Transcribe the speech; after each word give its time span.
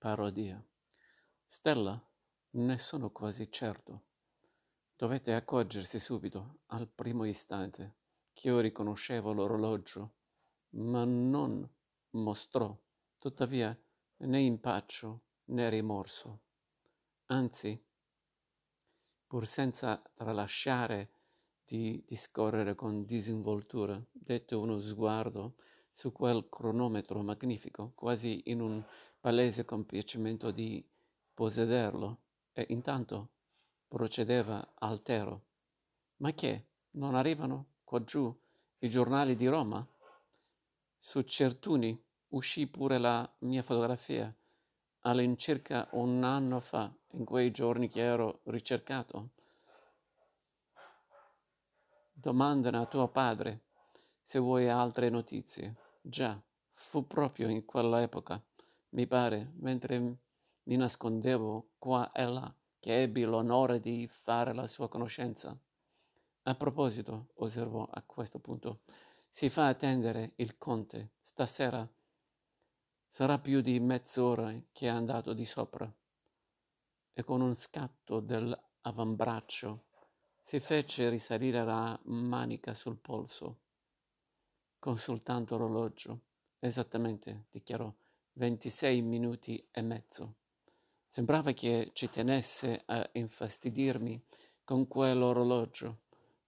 parodia. 0.00 0.58
Stella, 1.46 2.02
ne 2.52 2.78
sono 2.78 3.10
quasi 3.10 3.52
certo. 3.52 4.04
Dovette 4.96 5.34
accorgersi 5.34 5.98
subito, 5.98 6.60
al 6.68 6.88
primo 6.88 7.26
istante, 7.26 7.96
che 8.32 8.48
io 8.48 8.60
riconoscevo 8.60 9.34
l'orologio, 9.34 10.14
ma 10.70 11.04
non 11.04 11.68
mostrò, 12.12 12.74
tuttavia, 13.18 13.78
né 14.16 14.40
impaccio 14.40 15.24
né 15.50 15.68
rimorso. 15.68 16.40
Anzi, 17.26 17.78
pur 19.26 19.46
senza 19.46 20.02
tralasciare 20.14 21.12
di 21.62 22.02
discorrere 22.06 22.74
con 22.74 23.04
disinvoltura, 23.04 24.02
dette 24.10 24.54
uno 24.54 24.78
sguardo 24.80 25.56
su 25.92 26.12
quel 26.12 26.48
cronometro 26.48 27.22
magnifico, 27.22 27.92
quasi 27.94 28.42
in 28.46 28.60
un 28.60 28.82
palese 29.20 29.64
compiacimento 29.64 30.50
di 30.50 30.84
possederlo, 31.34 32.18
e 32.52 32.66
intanto 32.70 33.28
procedeva 33.88 34.72
altero. 34.74 35.42
Ma 36.16 36.32
che? 36.32 36.66
Non 36.92 37.14
arrivano 37.14 37.66
qua 37.84 38.02
giù 38.02 38.34
i 38.78 38.88
giornali 38.88 39.36
di 39.36 39.46
Roma? 39.46 39.86
Su 40.98 41.22
Certuni 41.22 41.98
uscì 42.28 42.66
pure 42.66 42.98
la 42.98 43.30
mia 43.40 43.62
fotografia 43.62 44.34
all'incirca 45.00 45.88
un 45.92 46.22
anno 46.24 46.60
fa, 46.60 46.92
in 47.12 47.24
quei 47.24 47.50
giorni 47.50 47.88
che 47.88 48.00
ero 48.00 48.40
ricercato. 48.44 49.30
Domandano 52.12 52.82
a 52.82 52.86
tuo 52.86 53.08
padre 53.08 53.60
se 54.30 54.38
vuoi 54.38 54.68
altre 54.68 55.08
notizie. 55.08 55.74
Già, 56.00 56.40
fu 56.72 57.04
proprio 57.04 57.48
in 57.48 57.64
quell'epoca, 57.64 58.40
mi 58.90 59.04
pare, 59.08 59.50
mentre 59.56 59.98
mi 59.98 60.76
nascondevo 60.76 61.70
qua 61.78 62.12
e 62.12 62.26
là, 62.26 62.54
che 62.78 63.02
ebbi 63.02 63.24
l'onore 63.24 63.80
di 63.80 64.06
fare 64.06 64.54
la 64.54 64.68
sua 64.68 64.88
conoscenza. 64.88 65.58
A 66.44 66.54
proposito, 66.54 67.30
osservò 67.38 67.88
a 67.90 68.04
questo 68.06 68.38
punto, 68.38 68.82
si 69.32 69.50
fa 69.50 69.66
attendere 69.66 70.34
il 70.36 70.56
conte 70.58 71.14
stasera 71.20 71.84
Sarà 73.08 73.40
più 73.40 73.60
di 73.60 73.80
mezz'ora 73.80 74.54
che 74.70 74.86
è 74.86 74.90
andato 74.90 75.32
di 75.32 75.44
sopra. 75.44 75.92
E 77.12 77.24
con 77.24 77.40
un 77.40 77.56
scatto 77.56 78.20
dell'avambraccio 78.20 79.86
si 80.40 80.60
fece 80.60 81.08
risalire 81.08 81.64
la 81.64 81.98
manica 82.04 82.74
sul 82.74 82.96
polso, 82.96 83.62
consultando 84.80 85.56
l'orologio. 85.56 86.22
Esattamente, 86.58 87.44
dichiarò, 87.52 87.92
ventisei 88.32 89.00
minuti 89.02 89.64
e 89.70 89.82
mezzo. 89.82 90.34
Sembrava 91.06 91.52
che 91.52 91.90
ci 91.92 92.10
tenesse 92.10 92.82
a 92.86 93.08
infastidirmi 93.12 94.20
con 94.64 94.88
quell'orologio. 94.88 95.98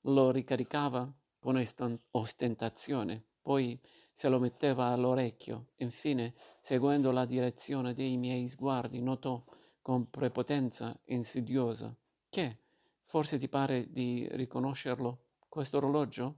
Lo 0.03 0.31
ricaricava 0.33 1.11
con 1.39 1.63
ostentazione, 2.11 3.23
poi 3.41 3.79
se 4.13 4.29
lo 4.29 4.39
metteva 4.39 4.87
all'orecchio. 4.87 5.69
Infine, 5.77 6.35
seguendo 6.61 7.11
la 7.11 7.25
direzione 7.25 7.95
dei 7.95 8.17
miei 8.17 8.49
sguardi, 8.49 9.01
notò 9.01 9.43
con 9.81 10.09
prepotenza 10.11 10.97
insidiosa 11.07 11.95
che 12.29 12.59
forse 13.05 13.39
ti 13.39 13.49
pare 13.49 13.91
di 13.91 14.29
riconoscerlo 14.31 15.25
questo 15.49 15.79
orologio? 15.79 16.37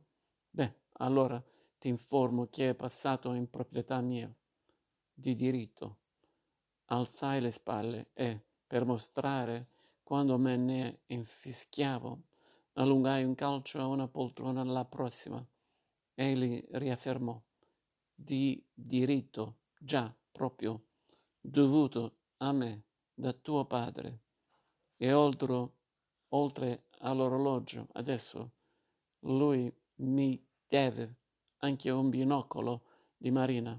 Beh, 0.50 0.72
allora 0.94 1.42
ti 1.84 1.90
informo 1.90 2.46
che 2.46 2.70
è 2.70 2.74
passato 2.74 3.34
in 3.34 3.50
proprietà 3.50 4.00
mia, 4.00 4.34
di 5.12 5.34
diritto. 5.34 5.98
Alzai 6.86 7.42
le 7.42 7.50
spalle 7.50 8.08
e, 8.14 8.40
per 8.66 8.86
mostrare 8.86 9.66
quando 10.02 10.38
me 10.38 10.56
ne 10.56 11.00
infischiavo, 11.04 12.22
allungai 12.72 13.24
un 13.24 13.34
calcio 13.34 13.80
a 13.80 13.86
una 13.86 14.08
poltrona 14.08 14.62
alla 14.62 14.86
prossima. 14.86 15.46
Egli 16.14 16.64
riaffermò 16.70 17.38
di 18.14 18.66
diritto, 18.72 19.56
già 19.78 20.10
proprio, 20.32 20.86
dovuto 21.38 22.16
a 22.38 22.50
me 22.52 22.84
da 23.12 23.34
tuo 23.34 23.66
padre. 23.66 24.20
E 24.96 25.12
oltre, 25.12 25.68
oltre 26.28 26.84
all'orologio, 27.00 27.88
adesso 27.92 28.52
lui 29.18 29.70
mi 29.96 30.42
deve 30.66 31.16
anche 31.64 31.90
un 31.90 32.10
binocolo 32.10 32.82
di 33.16 33.30
marina, 33.30 33.78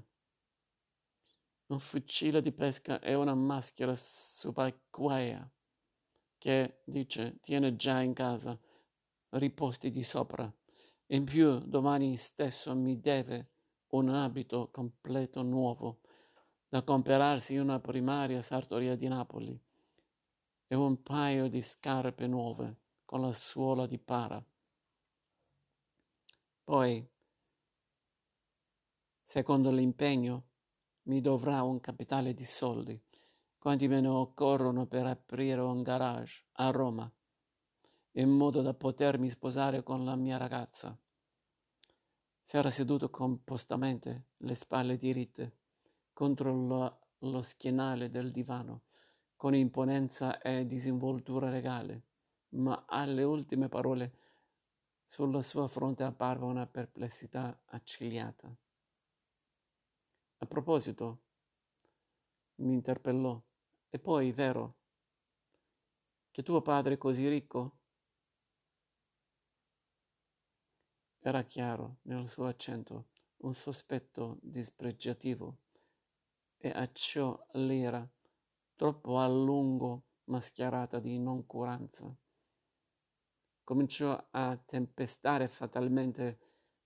un 1.66 1.78
fucile 1.78 2.42
di 2.42 2.52
pesca 2.52 3.00
e 3.00 3.14
una 3.14 3.34
maschera 3.34 3.94
subacquea 3.94 5.48
che, 6.36 6.82
dice, 6.84 7.38
tiene 7.42 7.76
già 7.76 8.02
in 8.02 8.12
casa, 8.12 8.58
riposti 9.30 9.90
di 9.90 10.02
sopra. 10.02 10.52
In 11.10 11.24
più, 11.24 11.60
domani 11.60 12.16
stesso 12.16 12.74
mi 12.74 13.00
deve 13.00 13.50
un 13.90 14.08
abito 14.08 14.68
completo 14.72 15.42
nuovo 15.42 16.00
da 16.68 16.82
comperarsi 16.82 17.54
in 17.54 17.60
una 17.60 17.78
primaria 17.78 18.42
sartoria 18.42 18.96
di 18.96 19.06
Napoli 19.06 19.58
e 20.66 20.74
un 20.74 21.00
paio 21.02 21.48
di 21.48 21.62
scarpe 21.62 22.26
nuove 22.26 22.76
con 23.04 23.20
la 23.20 23.32
suola 23.32 23.86
di 23.86 23.98
para. 23.98 24.44
Poi, 26.64 27.08
secondo 29.26 29.72
l'impegno, 29.72 30.44
mi 31.08 31.20
dovrà 31.20 31.62
un 31.64 31.80
capitale 31.80 32.32
di 32.32 32.44
soldi, 32.44 32.98
quanti 33.58 33.88
me 33.88 34.00
ne 34.00 34.06
occorrono 34.06 34.86
per 34.86 35.04
aprire 35.04 35.60
un 35.60 35.82
garage 35.82 36.44
a 36.52 36.70
Roma, 36.70 37.12
in 38.12 38.30
modo 38.30 38.62
da 38.62 38.72
potermi 38.72 39.28
sposare 39.28 39.82
con 39.82 40.04
la 40.04 40.14
mia 40.14 40.36
ragazza. 40.36 40.96
Si 42.40 42.56
era 42.56 42.70
seduto 42.70 43.10
compostamente, 43.10 44.28
le 44.38 44.54
spalle 44.54 44.96
diritte, 44.96 45.56
contro 46.12 46.54
lo, 46.54 47.00
lo 47.18 47.42
schienale 47.42 48.08
del 48.08 48.30
divano, 48.30 48.82
con 49.34 49.56
imponenza 49.56 50.40
e 50.40 50.66
disinvoltura 50.66 51.50
regale, 51.50 52.02
ma 52.50 52.84
alle 52.86 53.24
ultime 53.24 53.68
parole 53.68 54.18
sulla 55.04 55.42
sua 55.42 55.66
fronte 55.66 56.04
apparve 56.04 56.44
una 56.44 56.66
perplessità 56.66 57.60
accigliata. 57.66 58.56
A 60.38 60.46
proposito, 60.46 61.22
mi 62.56 62.74
interpellò, 62.74 63.42
e 63.88 63.98
poi, 63.98 64.32
vero, 64.32 64.76
che 66.30 66.42
tuo 66.42 66.60
padre 66.60 66.94
è 66.94 66.98
così 66.98 67.26
ricco? 67.26 67.78
Era 71.20 71.42
chiaro 71.44 72.00
nel 72.02 72.28
suo 72.28 72.46
accento 72.46 73.08
un 73.38 73.54
sospetto 73.54 74.38
dispregiativo 74.42 75.60
e 76.58 76.68
a 76.68 76.90
ciò 76.92 77.42
l'ira, 77.54 78.06
troppo 78.74 79.18
a 79.18 79.26
lungo 79.26 80.04
mascherata 80.24 81.00
di 81.00 81.18
noncuranza. 81.18 82.14
Cominciò 83.64 84.28
a 84.30 84.56
tempestare 84.56 85.48
fatalmente 85.48 86.38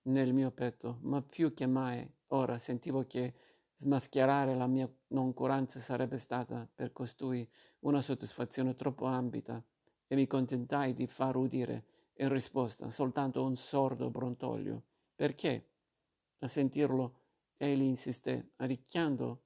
nel 0.02 0.32
mio 0.32 0.52
petto, 0.52 0.98
ma 1.02 1.20
più 1.20 1.52
che 1.52 1.66
mai 1.66 2.08
ora 2.32 2.58
sentivo 2.58 3.06
che 3.06 3.34
smascherare 3.74 4.54
la 4.54 4.66
mia 4.66 4.90
noncuranza 5.08 5.80
sarebbe 5.80 6.18
stata 6.18 6.68
per 6.72 6.92
costui 6.92 7.48
una 7.80 8.02
soddisfazione 8.02 8.74
troppo 8.74 9.06
ambita 9.06 9.64
e 10.06 10.14
mi 10.14 10.26
contentai 10.26 10.92
di 10.92 11.06
far 11.06 11.36
udire 11.36 11.84
in 12.14 12.28
risposta 12.28 12.90
soltanto 12.90 13.42
un 13.42 13.56
sordo 13.56 14.10
brontolio. 14.10 14.82
Perché? 15.14 15.68
A 16.40 16.48
sentirlo, 16.48 17.20
egli 17.56 17.82
insisté, 17.82 18.52
arricchiando 18.56 19.44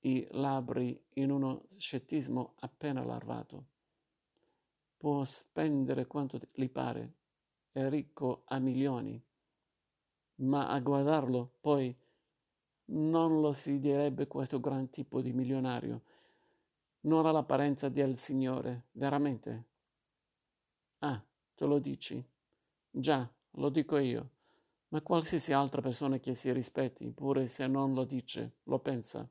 i 0.00 0.26
labbri 0.30 1.02
in 1.14 1.30
uno 1.30 1.66
scettismo 1.76 2.54
appena 2.60 3.04
larvato. 3.04 3.66
Può 4.96 5.24
spendere 5.24 6.06
quanto 6.06 6.38
gli 6.52 6.68
pare, 6.70 7.14
è 7.72 7.88
ricco 7.88 8.44
a 8.46 8.58
milioni, 8.58 9.22
ma 10.36 10.68
a 10.68 10.80
guardarlo 10.80 11.52
poi 11.60 11.96
non 12.86 13.40
lo 13.40 13.52
si 13.52 13.78
direbbe 13.78 14.26
questo 14.26 14.60
gran 14.60 14.90
tipo 14.90 15.20
di 15.20 15.32
milionario. 15.32 16.02
Non 17.00 17.26
ha 17.26 17.30
l'apparenza 17.30 17.88
del 17.88 18.18
signore, 18.18 18.86
veramente. 18.92 19.64
Ah, 20.98 21.22
Tu 21.54 21.66
lo 21.66 21.78
dici? 21.78 22.22
Già, 22.90 23.28
lo 23.52 23.68
dico 23.68 23.96
io. 23.98 24.30
Ma 24.88 25.00
qualsiasi 25.02 25.52
altra 25.52 25.80
persona 25.80 26.18
che 26.18 26.34
si 26.34 26.52
rispetti, 26.52 27.10
pure 27.10 27.48
se 27.48 27.66
non 27.66 27.94
lo 27.94 28.04
dice, 28.04 28.58
lo 28.64 28.78
pensa. 28.78 29.28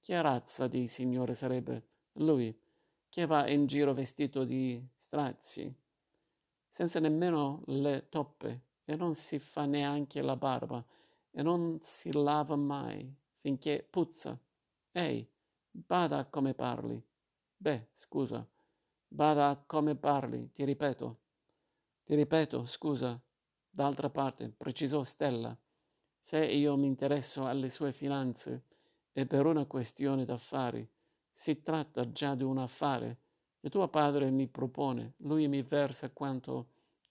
Che 0.00 0.22
razza 0.22 0.66
di 0.66 0.88
signore 0.88 1.34
sarebbe 1.34 1.88
lui, 2.14 2.56
che 3.08 3.26
va 3.26 3.48
in 3.48 3.66
giro 3.66 3.94
vestito 3.94 4.44
di 4.44 4.82
strazi, 4.94 5.72
senza 6.70 7.00
nemmeno 7.00 7.62
le 7.66 8.08
toppe, 8.08 8.67
e 8.88 8.96
non 8.96 9.14
si 9.14 9.38
fa 9.38 9.66
neanche 9.66 10.22
la 10.22 10.34
barba, 10.34 10.82
e 11.30 11.42
non 11.42 11.78
si 11.82 12.10
lava 12.10 12.56
mai, 12.56 13.14
finché 13.36 13.86
puzza. 13.88 14.38
Ehi, 14.92 15.30
Bada 15.70 16.24
come 16.24 16.54
parli. 16.54 17.00
Beh, 17.54 17.88
scusa. 17.92 18.48
Bada 19.06 19.62
come 19.66 19.94
parli, 19.94 20.50
ti 20.54 20.64
ripeto. 20.64 21.18
Ti 22.02 22.14
ripeto, 22.14 22.64
scusa. 22.64 23.20
D'altra 23.68 24.08
parte, 24.08 24.48
precisò 24.48 25.04
Stella, 25.04 25.54
se 26.18 26.42
io 26.46 26.74
mi 26.78 26.86
interesso 26.86 27.44
alle 27.44 27.68
sue 27.68 27.92
finanze 27.92 28.64
è 29.12 29.26
per 29.26 29.44
una 29.44 29.66
questione 29.66 30.24
d'affari. 30.24 30.88
Si 31.30 31.62
tratta 31.62 32.10
già 32.10 32.34
di 32.34 32.42
un 32.42 32.56
affare. 32.56 33.18
E 33.60 33.68
tuo 33.68 33.86
padre 33.88 34.30
mi 34.30 34.48
propone, 34.48 35.12
lui 35.18 35.46
mi 35.46 35.60
versa 35.60 36.08
quanto 36.10 36.68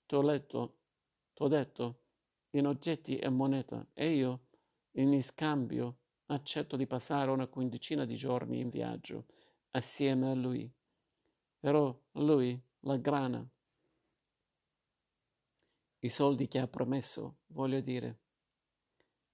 t'ho 0.08 0.22
letto, 0.24 0.77
t'ho 1.38 1.48
detto, 1.48 2.00
in 2.56 2.66
oggetti 2.66 3.20
e 3.20 3.30
moneta, 3.30 3.88
e 3.94 4.16
io, 4.16 4.48
in 4.94 5.22
scambio, 5.22 6.00
accetto 6.26 6.76
di 6.76 6.88
passare 6.88 7.30
una 7.30 7.46
quindicina 7.46 8.06
di 8.06 8.16
giorni 8.16 8.60
in 8.60 8.70
viaggio 8.70 9.28
assieme 9.70 10.32
a 10.32 10.34
lui. 10.34 10.68
Però 11.60 11.96
lui, 12.14 12.60
la 12.80 12.98
grana, 12.98 13.48
i 16.00 16.10
soldi 16.10 16.48
che 16.48 16.58
ha 16.58 16.68
promesso, 16.68 17.42
voglio 17.50 17.82
dire, 17.82 18.20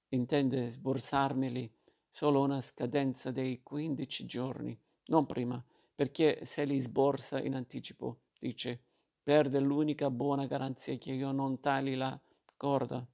intende 0.09 0.69
sborsarmeli 0.71 1.73
solo 2.11 2.41
una 2.41 2.59
scadenza 2.59 3.31
dei 3.31 3.63
quindici 3.63 4.25
giorni, 4.25 4.77
non 5.05 5.25
prima, 5.25 5.63
perché 5.95 6.43
se 6.43 6.65
li 6.65 6.81
sborsa 6.81 7.41
in 7.41 7.55
anticipo, 7.55 8.23
dice, 8.37 8.87
perde 9.23 9.59
l'unica 9.59 10.09
buona 10.09 10.45
garanzia 10.45 10.97
che 10.97 11.13
io 11.13 11.31
non 11.31 11.59
tagli 11.61 11.95
la 11.95 12.19
corda. 12.57 13.05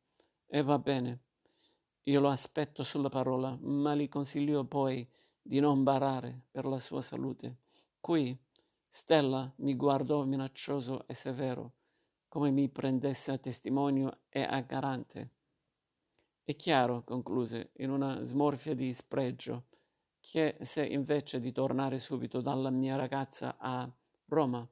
E 0.47 0.63
va 0.63 0.79
bene, 0.79 1.19
io 2.03 2.19
lo 2.19 2.29
aspetto 2.29 2.83
sulla 2.83 3.09
parola, 3.09 3.55
ma 3.61 3.93
gli 3.95 4.09
consiglio 4.09 4.65
poi 4.65 5.07
di 5.41 5.59
non 5.59 5.83
barare 5.83 6.47
per 6.51 6.65
la 6.65 6.79
sua 6.79 7.01
salute. 7.01 7.57
Qui 7.99 8.37
Stella 8.91 9.51
mi 9.57 9.75
guardò 9.75 10.23
minaccioso 10.25 11.07
e 11.07 11.13
severo, 11.13 11.73
come 12.27 12.49
mi 12.49 12.67
prendesse 12.69 13.31
a 13.31 13.37
testimonio 13.37 14.21
e 14.29 14.41
a 14.41 14.59
garante. 14.61 15.29
È 16.43 16.55
chiaro, 16.55 17.03
concluse, 17.03 17.71
in 17.77 17.91
una 17.91 18.23
smorfia 18.23 18.73
di 18.73 18.91
spregio, 18.93 19.65
che 20.19 20.57
se 20.61 20.83
invece 20.83 21.39
di 21.39 21.51
tornare 21.51 21.99
subito 21.99 22.41
dalla 22.41 22.71
mia 22.71 22.95
ragazza 22.95 23.57
a 23.59 23.89
Roma, 24.25 24.67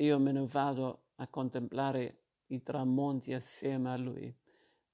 io 0.00 0.18
me 0.18 0.32
ne 0.32 0.46
vado 0.46 1.08
a 1.16 1.26
contemplare 1.28 2.22
i 2.46 2.62
tramonti 2.62 3.34
assieme 3.34 3.90
a 3.90 3.96
lui, 3.96 4.34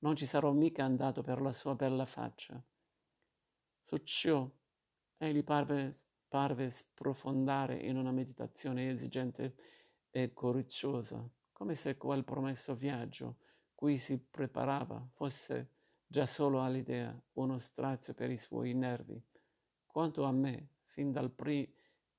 non 0.00 0.16
ci 0.16 0.26
sarò 0.26 0.52
mica 0.52 0.84
andato 0.84 1.22
per 1.22 1.40
la 1.40 1.52
sua 1.52 1.74
bella 1.74 2.06
faccia. 2.06 2.60
Su 3.82 3.98
ciò 3.98 4.50
egli 5.18 5.44
parve, 5.44 6.00
parve 6.28 6.70
sprofondare 6.70 7.76
in 7.76 7.96
una 7.96 8.10
meditazione 8.10 8.90
esigente 8.90 9.54
e 10.10 10.32
coriciosa, 10.32 11.28
come 11.52 11.76
se 11.76 11.96
quel 11.96 12.24
promesso 12.24 12.74
viaggio 12.74 13.36
cui 13.74 13.98
si 13.98 14.18
preparava 14.18 15.06
fosse 15.12 15.70
già 16.06 16.26
solo 16.26 16.62
all'idea 16.62 17.16
uno 17.34 17.58
strazio 17.58 18.12
per 18.12 18.30
i 18.30 18.38
suoi 18.38 18.74
nervi. 18.74 19.22
Quanto 19.86 20.24
a 20.24 20.32
me, 20.32 20.70
fin 20.86 21.12
dal 21.12 21.30
pri- 21.30 21.75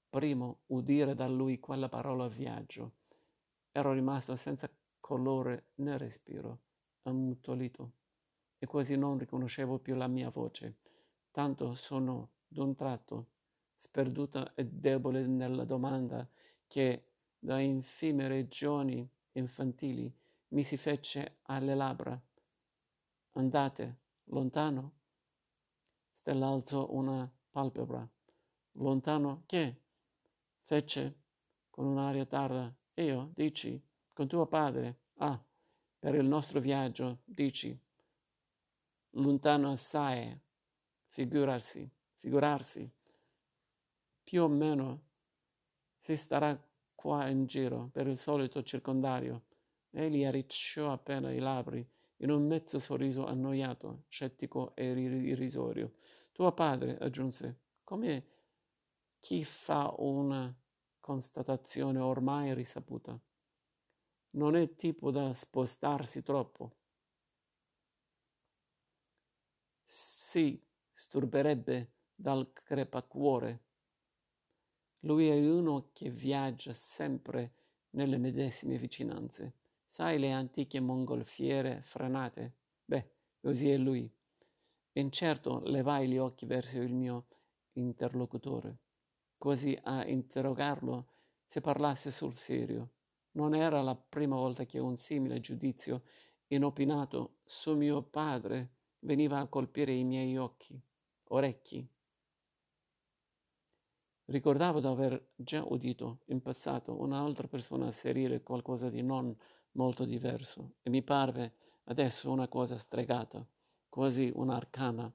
primo 0.09 0.61
udire 0.67 1.13
da 1.15 1.27
lui 1.27 1.59
quella 1.59 1.89
parola 1.89 2.27
viaggio, 2.27 2.93
ero 3.71 3.93
rimasto 3.93 4.35
senza 4.35 4.69
colore 4.99 5.71
né 5.75 5.97
respiro 5.97 6.61
ammutolito 7.03 7.91
e 8.59 8.65
quasi 8.65 8.97
non 8.97 9.17
riconoscevo 9.17 9.79
più 9.79 9.95
la 9.95 10.07
mia 10.07 10.29
voce, 10.29 10.79
tanto 11.31 11.75
sono 11.75 12.31
d'un 12.47 12.75
tratto 12.75 13.27
sperduta 13.75 14.53
e 14.55 14.65
debole 14.65 15.25
nella 15.27 15.63
domanda 15.63 16.27
che 16.65 17.11
da 17.37 17.59
infime 17.59 18.27
regioni 18.27 19.07
infantili 19.33 20.11
mi 20.49 20.63
si 20.63 20.77
fece 20.77 21.37
alle 21.43 21.75
labbra. 21.75 22.19
Andate, 23.33 23.99
lontano? 24.25 24.93
Stella 26.13 26.47
alzò 26.47 26.87
una 26.91 27.31
palpebra. 27.51 28.07
Lontano 28.73 29.43
che? 29.45 29.83
Fece 30.67 31.15
con 31.69 31.85
un'aria 31.85 32.25
tarda. 32.25 32.75
Io, 32.95 33.31
dici, 33.33 33.81
con 34.11 34.27
tuo 34.27 34.47
padre. 34.47 35.03
Ah, 35.19 35.41
per 35.97 36.13
il 36.15 36.25
nostro 36.25 36.59
viaggio, 36.59 37.19
dici. 37.23 37.79
Lontano 39.11 39.71
assai, 39.71 40.37
figurarsi, 41.07 41.89
figurarsi. 42.17 42.91
Più 44.25 44.43
o 44.43 44.49
meno 44.49 45.03
si 46.01 46.17
starà 46.17 46.61
qua 46.93 47.29
in 47.29 47.45
giro 47.45 47.87
per 47.93 48.07
il 48.07 48.17
solito 48.17 48.61
circondario. 48.61 49.45
Egli 49.89 50.25
arricciò 50.25 50.91
appena 50.91 51.31
i 51.31 51.39
labbri 51.39 51.89
in 52.17 52.29
un 52.29 52.45
mezzo 52.45 52.77
sorriso 52.77 53.25
annoiato, 53.25 54.03
scettico 54.09 54.75
e 54.75 54.91
irrisorio. 54.91 55.93
Tuo 56.33 56.51
padre, 56.51 56.97
aggiunse, 56.97 57.61
come 57.85 58.35
chi 59.19 59.43
fa 59.43 59.93
una 59.97 60.53
constatazione 60.99 61.99
ormai 61.99 62.53
risaputa 62.53 63.19
non 64.37 64.55
è 64.55 64.75
tipo 64.75 65.11
da 65.11 65.33
spostarsi 65.33 66.21
troppo. 66.21 66.75
Si 69.83 70.61
sturberebbe 70.93 71.93
dal 72.13 72.51
crepacuore. 72.53 73.63
Lui 75.01 75.27
è 75.27 75.49
uno 75.49 75.89
che 75.93 76.09
viaggia 76.09 76.73
sempre 76.73 77.53
nelle 77.91 78.17
medesime 78.17 78.77
vicinanze. 78.77 79.53
Sai 79.85 80.19
le 80.19 80.31
antiche 80.31 80.79
mongolfiere 80.79 81.81
frenate? 81.81 82.55
Beh, 82.85 83.09
così 83.39 83.69
è 83.69 83.77
lui. 83.77 84.11
Incerto 84.93 85.61
levai 85.65 86.07
gli 86.07 86.17
occhi 86.17 86.45
verso 86.45 86.79
il 86.79 86.93
mio 86.93 87.27
interlocutore, 87.73 88.77
quasi 89.37 89.77
a 89.83 90.05
interrogarlo 90.05 91.07
se 91.45 91.61
parlasse 91.61 92.11
sul 92.11 92.33
serio. 92.33 92.89
Non 93.31 93.53
era 93.55 93.81
la 93.81 93.95
prima 93.95 94.35
volta 94.35 94.65
che 94.65 94.79
un 94.79 94.97
simile 94.97 95.39
giudizio 95.39 96.03
inopinato 96.47 97.37
su 97.45 97.75
mio 97.75 98.01
padre 98.01 98.69
veniva 98.99 99.39
a 99.39 99.47
colpire 99.47 99.93
i 99.93 100.03
miei 100.03 100.37
occhi, 100.37 100.79
orecchi. 101.29 101.87
Ricordavo 104.25 104.81
di 104.81 104.87
aver 104.87 105.29
già 105.35 105.63
udito 105.63 106.19
in 106.25 106.41
passato 106.41 106.99
un'altra 106.99 107.47
persona 107.47 107.87
asserire 107.87 108.41
qualcosa 108.41 108.89
di 108.89 109.01
non 109.01 109.33
molto 109.73 110.03
diverso 110.03 110.73
e 110.81 110.89
mi 110.89 111.01
parve 111.01 111.53
adesso 111.85 112.29
una 112.29 112.49
cosa 112.49 112.77
stregata, 112.77 113.45
quasi 113.87 114.29
un'arcana, 114.33 115.09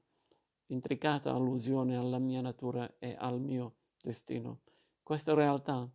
intricata 0.67 1.33
allusione 1.33 1.97
alla 1.97 2.19
mia 2.19 2.41
natura 2.41 2.95
e 2.99 3.14
al 3.19 3.38
mio 3.38 3.75
destino. 4.02 4.61
Questa 5.02 5.32
realtà 5.32 5.88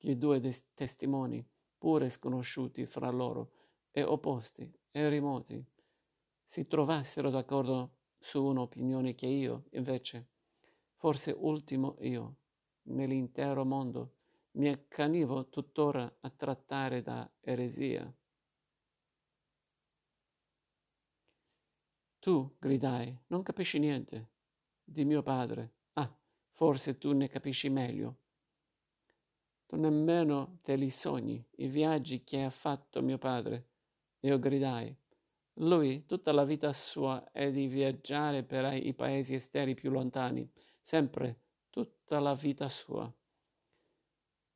i 0.00 0.16
due 0.16 0.38
des- 0.40 0.64
testimoni 0.74 1.44
pure 1.78 2.10
sconosciuti 2.10 2.86
fra 2.86 3.10
loro 3.10 3.50
e 3.90 4.02
opposti 4.02 4.70
e 4.90 5.08
remoti, 5.08 5.64
si 6.44 6.66
trovassero 6.66 7.30
d'accordo 7.30 7.90
su 8.18 8.44
un'opinione 8.44 9.14
che 9.14 9.26
io, 9.26 9.64
invece, 9.70 10.28
forse 10.94 11.34
ultimo 11.36 11.96
io, 12.00 12.36
nell'intero 12.82 13.64
mondo, 13.64 14.14
mi 14.52 14.68
accanivo 14.68 15.48
tuttora 15.48 16.18
a 16.20 16.30
trattare 16.30 17.02
da 17.02 17.28
eresia. 17.40 18.10
Tu, 22.20 22.56
gridai, 22.58 23.16
non 23.28 23.42
capisci 23.42 23.78
niente 23.78 24.30
di 24.84 25.04
mio 25.04 25.22
padre. 25.22 25.75
Forse 26.56 26.96
tu 26.96 27.12
ne 27.12 27.28
capisci 27.28 27.68
meglio. 27.68 28.16
Tu 29.66 29.76
nemmeno 29.76 30.60
te 30.62 30.74
li 30.74 30.88
sogni, 30.88 31.44
i 31.56 31.66
viaggi 31.66 32.24
che 32.24 32.44
ha 32.44 32.50
fatto 32.50 33.02
mio 33.02 33.18
padre. 33.18 33.66
Io 34.20 34.38
gridai. 34.38 34.96
Lui, 35.58 36.06
tutta 36.06 36.32
la 36.32 36.44
vita 36.44 36.72
sua 36.72 37.30
è 37.30 37.52
di 37.52 37.66
viaggiare 37.66 38.42
per 38.42 38.72
i 38.72 38.94
paesi 38.94 39.34
esteri 39.34 39.74
più 39.74 39.90
lontani, 39.90 40.50
sempre, 40.80 41.40
tutta 41.68 42.20
la 42.20 42.34
vita 42.34 42.70
sua. 42.70 43.12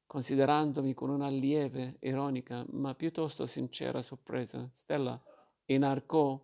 Considerandomi 0.07 0.95
con 0.95 1.11
una 1.11 1.29
lieve, 1.29 1.99
ironica, 2.01 2.65
ma 2.71 2.95
piuttosto 2.95 3.45
sincera 3.45 4.01
sorpresa, 4.01 4.67
Stella 4.73 5.23
inarcò 5.67 6.43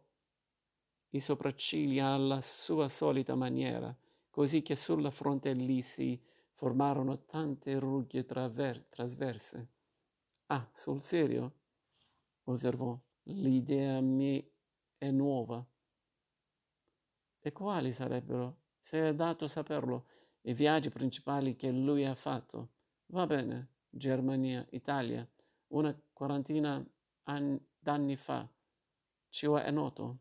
i 1.11 1.21
sopracciglia 1.21 2.09
alla 2.09 2.43
sua 2.43 2.91
solita 2.91 3.35
maniera, 3.35 3.97
così 4.37 4.61
che 4.61 4.77
sulla 4.77 5.11
fronte 5.11 5.57
gli 5.57 5.81
si 5.81 6.23
formarono 6.53 7.25
tante 7.25 7.79
rughe 7.79 8.27
traver- 8.27 8.87
trasverse. 8.91 9.69
Ah, 10.49 10.69
sul 10.75 11.03
serio? 11.03 11.55
osservò. 12.45 13.01
L'idea 13.29 13.99
mi 14.03 14.47
è 14.99 15.11
nuova. 15.11 15.67
E 17.41 17.51
quali 17.53 17.95
sarebbero? 17.95 18.59
Se 18.79 19.09
è 19.09 19.15
dato 19.15 19.49
saperlo, 19.49 20.05
i 20.43 20.53
viaggi 20.53 20.91
principali 20.91 21.57
che 21.57 21.71
lui 21.71 22.05
ha 22.05 22.15
fatto. 22.15 22.73
Va 23.07 23.27
bene, 23.27 23.69
Germania, 23.89 24.67
Italia, 24.73 25.27
una 25.69 25.99
quarantina 26.13 26.87
d'anni 27.25 28.17
fa, 28.17 28.47
ci 29.31 29.47
è 29.47 29.71
noto. 29.71 30.19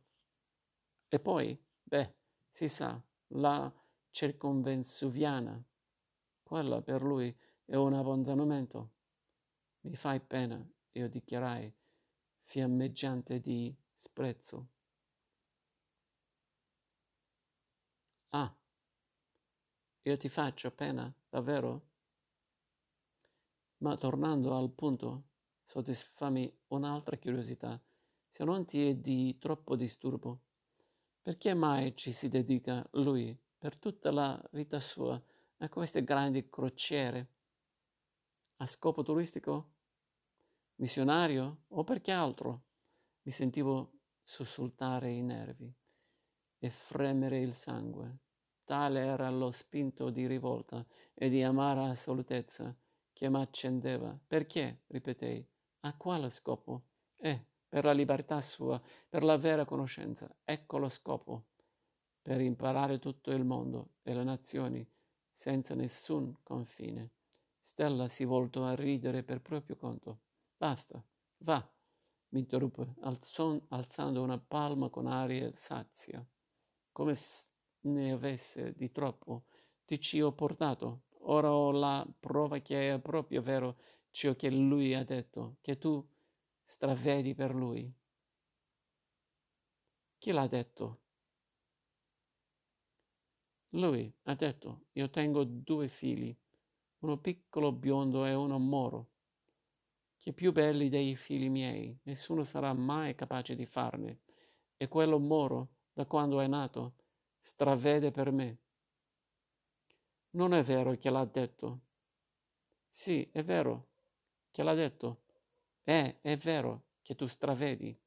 E 1.09 1.19
poi, 1.19 1.61
beh, 1.83 2.13
si 2.53 2.69
sa, 2.69 2.97
la 3.33 3.69
circonvensuviana, 4.15 5.61
quella 6.41 6.81
per 6.81 7.03
lui 7.03 7.37
è 7.65 7.75
un 7.75 7.91
abbandonamento. 7.91 8.91
Mi 9.81 9.97
fai 9.97 10.21
pena, 10.21 10.65
io 10.93 11.09
dichiarai, 11.09 11.69
fiammeggiante 12.43 13.41
di 13.41 13.75
sprezzo. 13.93 14.69
Ah, 18.31 18.55
io 20.03 20.17
ti 20.17 20.29
faccio 20.29 20.71
pena, 20.71 21.13
davvero? 21.27 21.89
Ma 23.79 23.97
tornando 23.97 24.55
al 24.55 24.71
punto, 24.71 25.23
soddisfami 25.65 26.57
un'altra 26.67 27.17
curiosità, 27.17 27.77
se 28.31 28.45
non 28.45 28.65
ti 28.65 28.87
è 28.87 28.95
di 28.95 29.37
troppo 29.39 29.75
disturbo. 29.75 30.39
Perché 31.21 31.53
mai 31.53 31.97
ci 31.97 32.13
si 32.13 32.29
dedica 32.29 32.87
lui 32.93 33.43
per 33.65 33.77
tutta 33.77 34.11
la 34.11 34.39
vita 34.51 34.79
sua 34.79 35.19
a 35.57 35.69
queste 35.69 36.03
grandi 36.03 36.47
crociere? 36.51 37.29
A 38.57 38.67
scopo 38.67 39.01
turistico? 39.01 39.71
Missionario? 40.75 41.63
O 41.69 41.83
perché 41.83 42.11
altro? 42.11 42.65
Mi 43.23 43.31
sentivo 43.31 44.01
sussultare 44.23 45.09
i 45.09 45.23
nervi 45.23 45.73
e 46.59 46.69
fremere 46.69 47.39
il 47.39 47.55
sangue. 47.55 48.19
Tale 48.63 48.99
era 48.99 49.31
lo 49.31 49.49
spinto 49.49 50.11
di 50.11 50.27
rivolta 50.27 50.85
e 51.15 51.27
di 51.29 51.41
amara 51.41 51.85
assolutezza 51.85 52.71
che 53.13 53.29
m'accendeva. 53.29 54.15
Perché? 54.27 54.83
ripetei. 54.89 55.43
A 55.79 55.97
quale 55.97 56.29
scopo? 56.29 56.83
Eh, 57.17 57.43
per 57.67 57.83
la 57.83 57.93
libertà 57.93 58.41
sua, 58.41 58.79
per 59.09 59.23
la 59.23 59.37
vera 59.37 59.65
conoscenza. 59.65 60.31
Ecco 60.43 60.77
lo 60.77 60.89
scopo. 60.89 61.45
Per 62.25 62.41
imparare 62.41 62.97
tutto 62.97 63.29
il 63.29 63.43
mondo 63.43 63.97
e 64.01 64.15
le 64.15 64.23
nazioni 64.23 64.83
senza 65.31 65.75
nessun 65.75 66.37
confine. 66.41 67.11
Stella 67.61 68.09
si 68.09 68.23
voltò 68.23 68.65
a 68.65 68.73
ridere 68.73 69.21
per 69.21 69.41
proprio 69.41 69.75
conto. 69.75 70.21
Basta, 70.57 71.05
va, 71.43 71.63
mi 72.29 72.39
interruppe, 72.39 72.95
alzando 73.67 74.23
una 74.23 74.39
palma 74.39 74.89
con 74.89 75.05
aria 75.05 75.51
sazia, 75.53 76.25
come 76.91 77.15
ne 77.81 78.11
avesse 78.11 78.73
di 78.73 78.91
troppo. 78.91 79.43
Ti 79.85 80.01
ci 80.01 80.19
ho 80.19 80.31
portato. 80.31 81.03
Ora 81.27 81.53
ho 81.53 81.69
la 81.69 82.03
prova 82.19 82.57
che 82.57 82.91
è 82.91 82.99
proprio 82.99 83.43
vero 83.43 83.77
ciò 84.09 84.33
che 84.33 84.49
lui 84.49 84.95
ha 84.95 85.03
detto, 85.03 85.57
che 85.61 85.77
tu 85.77 86.03
stravedi 86.63 87.35
per 87.35 87.53
lui. 87.53 87.87
Chi 90.17 90.31
l'ha 90.31 90.47
detto? 90.47 91.01
Lui 93.75 94.09
ha 94.23 94.35
detto, 94.35 94.85
io 94.93 95.09
tengo 95.09 95.43
due 95.43 95.89
figli, 95.89 96.33
uno 96.99 97.17
piccolo 97.17 97.73
biondo 97.73 98.25
e 98.25 98.33
uno 98.33 98.57
moro, 98.57 99.09
che 100.17 100.31
più 100.31 100.53
belli 100.53 100.87
dei 100.87 101.17
figli 101.17 101.49
miei, 101.49 101.97
nessuno 102.03 102.45
sarà 102.45 102.71
mai 102.71 103.15
capace 103.15 103.53
di 103.53 103.65
farne, 103.65 104.21
e 104.77 104.87
quello 104.87 105.19
moro, 105.19 105.69
da 105.91 106.05
quando 106.05 106.39
è 106.39 106.47
nato, 106.47 106.93
stravede 107.41 108.11
per 108.11 108.31
me. 108.31 108.57
Non 110.31 110.53
è 110.53 110.63
vero 110.63 110.95
che 110.95 111.09
l'ha 111.09 111.25
detto. 111.25 111.81
Sì, 112.89 113.27
è 113.29 113.43
vero 113.43 113.87
che 114.51 114.63
l'ha 114.63 114.73
detto. 114.73 115.23
Eh, 115.83 116.21
è 116.21 116.37
vero 116.37 116.85
che 117.01 117.13
tu 117.15 117.27
stravedi. 117.27 117.97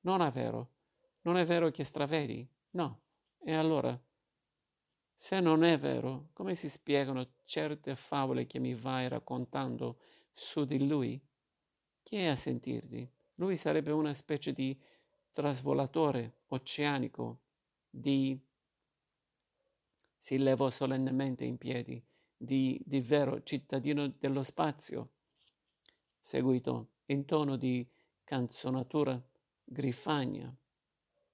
Non 0.00 0.20
è 0.20 0.32
vero. 0.32 0.70
Non 1.22 1.36
è 1.36 1.44
vero 1.44 1.70
che 1.70 1.84
stravedi. 1.84 2.46
No. 2.70 3.02
E 3.44 3.54
allora? 3.54 3.96
Se 5.22 5.38
non 5.38 5.62
è 5.62 5.78
vero, 5.78 6.30
come 6.32 6.56
si 6.56 6.68
spiegano 6.68 7.34
certe 7.44 7.94
favole 7.94 8.44
che 8.44 8.58
mi 8.58 8.74
vai 8.74 9.06
raccontando 9.06 10.00
su 10.32 10.64
di 10.64 10.84
lui? 10.84 11.22
Chi 12.02 12.16
è 12.16 12.26
a 12.26 12.34
sentirti? 12.34 13.08
Lui 13.36 13.56
sarebbe 13.56 13.92
una 13.92 14.14
specie 14.14 14.52
di 14.52 14.76
trasvolatore 15.30 16.38
oceanico, 16.48 17.38
di 17.88 18.36
si 20.16 20.38
levò 20.38 20.70
solennemente 20.70 21.44
in 21.44 21.56
piedi, 21.56 22.04
di, 22.36 22.82
di 22.84 23.00
vero 23.00 23.44
cittadino 23.44 24.08
dello 24.08 24.42
spazio, 24.42 25.10
seguito 26.18 26.94
in 27.06 27.26
tono 27.26 27.54
di 27.54 27.88
canzonatura 28.24 29.22
grifagna, 29.62 30.52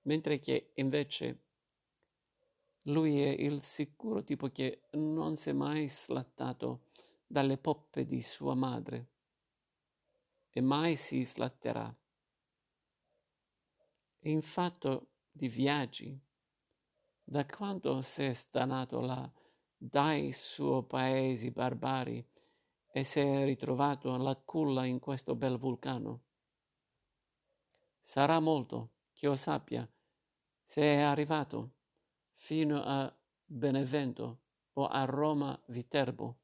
mentre 0.03 0.41
che 0.41 0.73
invece 0.75 1.45
lui 2.89 3.23
è 3.23 3.29
il 3.29 3.63
sicuro 3.63 4.23
tipo 4.23 4.49
che 4.49 4.83
non 4.93 5.37
si 5.37 5.51
è 5.51 5.53
mai 5.53 5.89
slattato 5.89 6.87
dalle 7.27 7.59
poppe 7.59 8.07
di 8.07 8.23
sua 8.23 8.55
madre 8.55 9.09
e 10.51 10.61
mai 10.61 10.97
si 10.97 11.25
slatterà. 11.25 11.95
In 14.21 14.43
fatto 14.43 15.11
di 15.31 15.49
viaggi, 15.49 16.19
da 17.23 17.45
quando 17.45 18.01
s'è 18.03 18.33
stanato 18.33 19.01
là 19.01 19.31
dai 19.77 20.33
suoi 20.33 20.85
paesi 20.85 21.51
barbari 21.51 22.27
e 22.91 23.05
s'è 23.05 23.45
ritrovato 23.45 24.15
alla 24.15 24.35
culla 24.35 24.87
in 24.87 24.99
questo 24.99 25.37
bel 25.37 25.59
vulcano. 25.59 26.23
Sarà 28.01 28.41
molto, 28.41 28.93
che 29.13 29.27
io 29.27 29.37
sappia, 29.37 29.89
se 30.65 30.83
è 30.83 31.01
arrivato 31.01 31.77
fino 32.39 32.83
a 32.83 33.13
Benevento 33.45 34.41
o 34.75 34.87
a 34.87 35.05
Roma 35.05 35.61
Viterbo. 35.67 36.39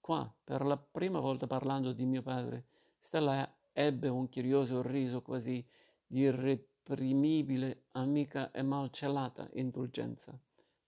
Qua, 0.00 0.32
per 0.42 0.64
la 0.64 0.76
prima 0.76 1.20
volta 1.20 1.46
parlando 1.46 1.92
di 1.92 2.06
mio 2.06 2.22
padre, 2.22 2.66
Stella 2.98 3.50
ebbe 3.72 4.08
un 4.08 4.28
curioso 4.28 4.80
riso 4.82 5.22
quasi 5.22 5.64
di 6.06 6.20
irreprimibile, 6.20 7.84
amica 7.92 8.50
e 8.50 8.62
malcelata 8.62 9.48
indulgenza. 9.54 10.38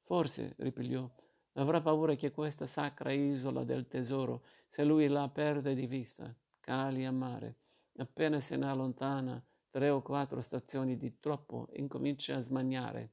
Forse, 0.03 0.55
ripigliò, 0.59 1.09
avrà 1.55 1.81
paura 1.81 2.15
che 2.15 2.31
questa 2.31 2.67
sacra 2.67 3.13
isola 3.13 3.65
del 3.65 3.89
tesoro, 3.89 4.45
se 4.69 4.85
lui 4.85 5.07
la 5.09 5.29
perde 5.29 5.75
di 5.75 5.87
vista, 5.87 6.35
cali 6.61 7.05
a 7.05 7.13
mare. 7.13 7.57
Appena 7.97 8.41
se 8.41 8.57
ne 8.57 8.67
allontana 8.67 9.45
tre 9.69 9.91
o 9.91 10.03
quattro 10.03 10.41
stazioni 10.41 10.97
di 10.97 11.19
troppo, 11.19 11.69
incomincia 11.73 12.37
a 12.37 12.41
smaniare, 12.41 13.13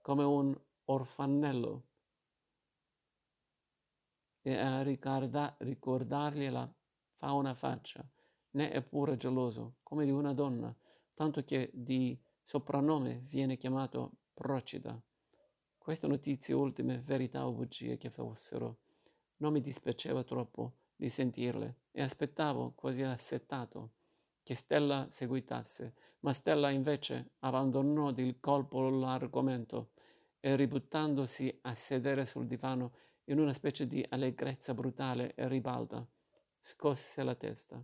come 0.00 0.24
un 0.24 0.58
orfanello, 0.84 1.84
e 4.42 4.56
a 4.56 4.82
ricorda- 4.82 5.54
ricordargliela 5.58 6.74
fa 7.16 7.32
una 7.32 7.54
faccia, 7.54 8.06
né 8.52 8.70
è 8.70 8.82
pure 8.82 9.16
geloso, 9.16 9.76
come 9.82 10.04
di 10.04 10.10
una 10.10 10.32
donna, 10.32 10.74
tanto 11.14 11.44
che 11.44 11.70
di 11.72 12.18
soprannome 12.44 13.24
viene 13.26 13.56
chiamato 13.56 14.12
Procida. 14.32 15.00
Queste 15.76 16.06
notizie 16.06 16.54
ultime, 16.54 17.02
verità 17.02 17.46
o 17.46 17.52
bugie 17.52 17.98
che 17.98 18.10
fossero, 18.10 18.78
non 19.36 19.52
mi 19.52 19.60
dispiaceva 19.60 20.24
troppo 20.24 20.76
di 20.96 21.08
sentirle 21.10 21.80
e 21.90 22.02
aspettavo, 22.02 22.72
quasi 22.72 23.02
assetato, 23.02 23.92
che 24.50 24.56
Stella 24.56 25.06
seguitasse, 25.12 25.94
ma 26.22 26.32
Stella 26.32 26.70
invece 26.70 27.34
abbandonò 27.38 28.10
di 28.10 28.40
colpo 28.40 28.88
l'argomento 28.88 29.92
e 30.40 30.56
ributtandosi 30.56 31.60
a 31.62 31.76
sedere 31.76 32.26
sul 32.26 32.48
divano 32.48 32.94
in 33.26 33.38
una 33.38 33.52
specie 33.52 33.86
di 33.86 34.04
allegrezza 34.08 34.74
brutale 34.74 35.36
e 35.36 35.46
ribalta, 35.46 36.04
scosse 36.58 37.22
la 37.22 37.36
testa 37.36 37.80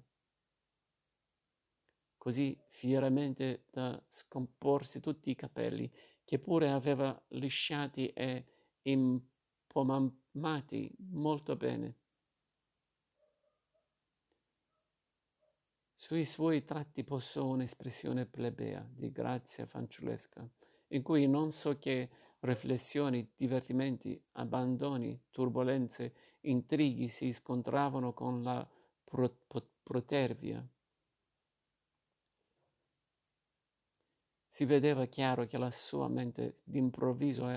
così 2.17 2.59
fieramente 2.71 3.67
da 3.71 4.03
scomporsi 4.09 4.99
tutti 4.99 5.31
i 5.31 5.37
capelli, 5.37 5.89
che 6.25 6.41
pure 6.41 6.73
aveva 6.73 7.17
lisciati 7.29 8.09
e 8.09 8.45
impomamati 8.83 10.93
molto 11.11 11.55
bene. 11.55 12.06
Sui 16.07 16.25
suoi 16.25 16.65
tratti 16.65 17.03
posò 17.03 17.47
un'espressione 17.47 18.27
plebea, 18.27 18.87
di 18.89 19.11
grazia 19.11 19.67
fanciullesca, 19.67 20.49
in 20.91 21.03
cui 21.03 21.27
non 21.27 21.51
so 21.51 21.81
che 21.81 22.09
riflessioni, 22.39 23.29
divertimenti, 23.35 24.17
abbandoni, 24.35 25.21
turbolenze, 25.33 26.15
intrighi 26.43 27.09
si 27.09 27.33
scontravano 27.33 28.13
con 28.13 28.45
la 28.45 28.65
protervia. 29.83 30.65
Si 34.47 34.65
vedeva 34.65 35.07
chiaro 35.07 35.45
che 35.47 35.59
la 35.59 35.73
sua 35.73 36.07
mente 36.07 36.61
d'improvviso 36.63 37.49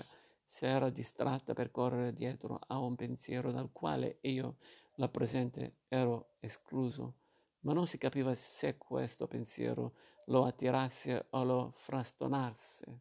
s'era 0.43 0.89
distratta 0.89 1.53
per 1.53 1.69
correre 1.69 2.15
dietro 2.15 2.59
a 2.65 2.79
un 2.79 2.95
pensiero 2.95 3.51
dal 3.51 3.69
quale 3.71 4.17
io, 4.21 4.57
là 4.95 5.07
presente, 5.07 5.81
ero 5.87 6.31
escluso, 6.39 7.27
ma 7.61 7.73
non 7.73 7.87
si 7.87 7.97
capiva 7.97 8.33
se 8.35 8.77
questo 8.77 9.27
pensiero 9.27 9.93
lo 10.25 10.45
attirasse 10.45 11.27
o 11.31 11.43
lo 11.43 11.71
frastonasse. 11.75 12.99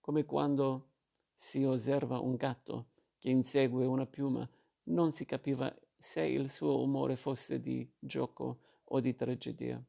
Come 0.00 0.24
quando 0.24 0.90
si 1.34 1.62
osserva 1.64 2.18
un 2.18 2.34
gatto 2.36 2.90
che 3.18 3.30
insegue 3.30 3.86
una 3.86 4.06
piuma, 4.06 4.48
non 4.84 5.12
si 5.12 5.24
capiva 5.24 5.74
se 5.96 6.22
il 6.22 6.50
suo 6.50 6.82
umore 6.82 7.16
fosse 7.16 7.60
di 7.60 7.88
gioco 7.98 8.60
o 8.84 9.00
di 9.00 9.14
tragedia. 9.14 9.82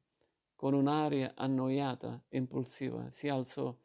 Con 0.56 0.74
un'aria 0.74 1.34
annoiata, 1.36 2.22
impulsiva, 2.30 3.10
si 3.12 3.30
alzò, 3.30 3.76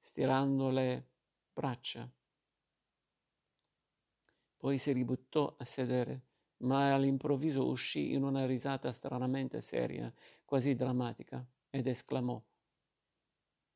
stirando 0.00 0.68
le 0.70 1.06
braccia. 1.52 2.10
Poi 4.56 4.78
si 4.78 4.92
ributtò 4.92 5.54
a 5.56 5.64
sedere, 5.64 6.22
ma 6.58 6.94
all'improvviso 6.94 7.66
uscì 7.66 8.12
in 8.12 8.22
una 8.22 8.46
risata 8.46 8.92
stranamente 8.92 9.60
seria, 9.60 10.12
quasi 10.44 10.74
drammatica, 10.74 11.44
ed 11.70 11.86
esclamò 11.86 12.40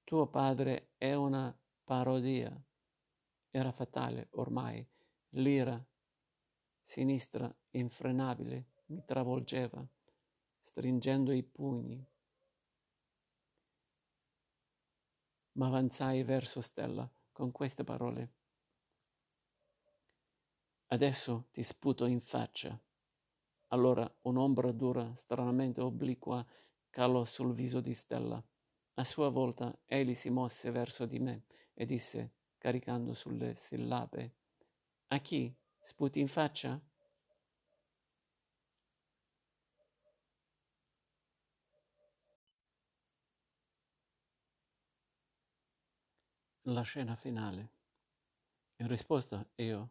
Tuo 0.09 0.27
padre 0.27 0.93
è 0.97 1.13
una 1.13 1.55
parodia. 1.85 2.51
Era 3.51 3.73
fatale 3.73 4.29
ormai. 4.31 4.83
L'ira 5.33 5.87
sinistra, 6.81 7.55
infrenabile, 7.73 8.69
mi 8.87 9.05
travolgeva, 9.05 9.87
stringendo 10.61 11.31
i 11.33 11.43
pugni. 11.43 12.03
Ma 15.59 15.67
avanzai 15.67 16.23
verso 16.23 16.63
Stella 16.63 17.07
con 17.31 17.53
queste 17.53 17.85
parole. 17.85 18.38
Adesso 20.91 21.49
ti 21.53 21.63
sputo 21.63 22.07
in 22.07 22.23
faccia. 22.23 22.79
Allora 23.69 24.11
un'ombra 24.23 24.73
dura, 24.73 25.15
stranamente 25.17 25.83
obliqua, 25.83 26.45
calò 26.89 27.27
sul 27.27 27.53
viso 27.53 27.81
di 27.81 27.93
Stella. 27.93 28.43
A 28.95 29.05
sua 29.05 29.29
volta 29.29 29.79
egli 29.85 30.15
si 30.15 30.31
mosse 30.31 30.71
verso 30.71 31.05
di 31.05 31.19
me 31.19 31.45
e 31.75 31.85
disse, 31.85 32.33
caricando 32.57 33.13
sulle 33.13 33.55
sillabe, 33.55 34.33
A 35.09 35.19
chi? 35.19 35.55
Sputi 35.79 36.21
in 36.21 36.29
faccia? 36.29 36.81
La 46.63 46.83
scena 46.83 47.15
finale. 47.15 47.69
In 48.77 48.89
risposta 48.89 49.47
io, 49.57 49.91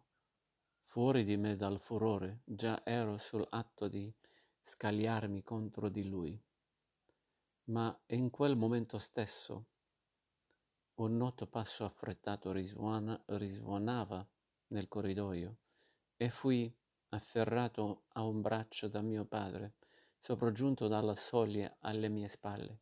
fuori 0.97 1.23
di 1.23 1.37
me 1.37 1.55
dal 1.55 1.79
furore, 1.79 2.41
già 2.43 2.81
ero 2.83 3.19
sull'atto 3.19 3.87
di 3.87 4.11
scagliarmi 4.63 5.43
contro 5.43 5.89
di 5.89 6.09
lui. 6.09 6.43
Ma 7.65 7.95
in 8.07 8.31
quel 8.31 8.55
momento 8.55 8.97
stesso 8.97 9.67
un 10.95 11.15
noto 11.15 11.45
passo 11.45 11.85
affrettato 11.85 12.51
risuona, 12.51 13.21
risuonava 13.27 14.27
nel 14.69 14.87
corridoio 14.87 15.57
e 16.15 16.29
fui 16.29 16.75
afferrato 17.09 18.05
a 18.13 18.23
un 18.23 18.41
braccio 18.41 18.87
da 18.87 19.01
mio 19.01 19.23
padre, 19.25 19.75
sopraggiunto 20.19 20.87
dalla 20.87 21.15
soglia 21.15 21.77
alle 21.81 22.09
mie 22.09 22.29
spalle. 22.29 22.79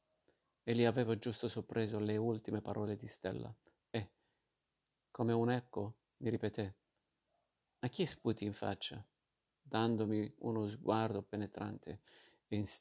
E 0.63 0.73
gli 0.73 0.85
avevo 0.85 1.17
giusto 1.17 1.49
sorpreso 1.49 1.99
le 1.99 2.15
ultime 2.15 2.61
parole 2.61 2.95
di 2.95 3.07
Stella 3.07 3.53
come 5.11 5.31
un 5.31 5.49
eco, 5.49 5.95
mi 6.17 6.29
ripeté. 6.29 6.84
A 7.85 7.87
chi 7.87 8.07
sputi 8.07 8.45
in 8.45 8.53
faccia? 8.53 9.05
dandomi 9.61 10.33
uno 10.39 10.67
sguardo 10.67 11.21
penetrante, 11.21 12.01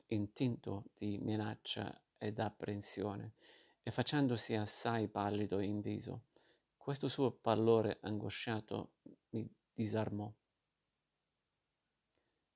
intinto 0.07 0.85
di 0.95 1.19
minaccia 1.19 2.03
ed 2.17 2.39
apprensione, 2.39 3.35
e 3.83 3.91
facendosi 3.91 4.55
assai 4.55 5.09
pallido 5.09 5.61
in 5.61 5.83
viso. 5.83 6.29
Questo 6.79 7.09
suo 7.09 7.33
pallore 7.33 7.99
angosciato 8.01 8.93
mi 9.33 9.47
disarmò. 9.75 10.33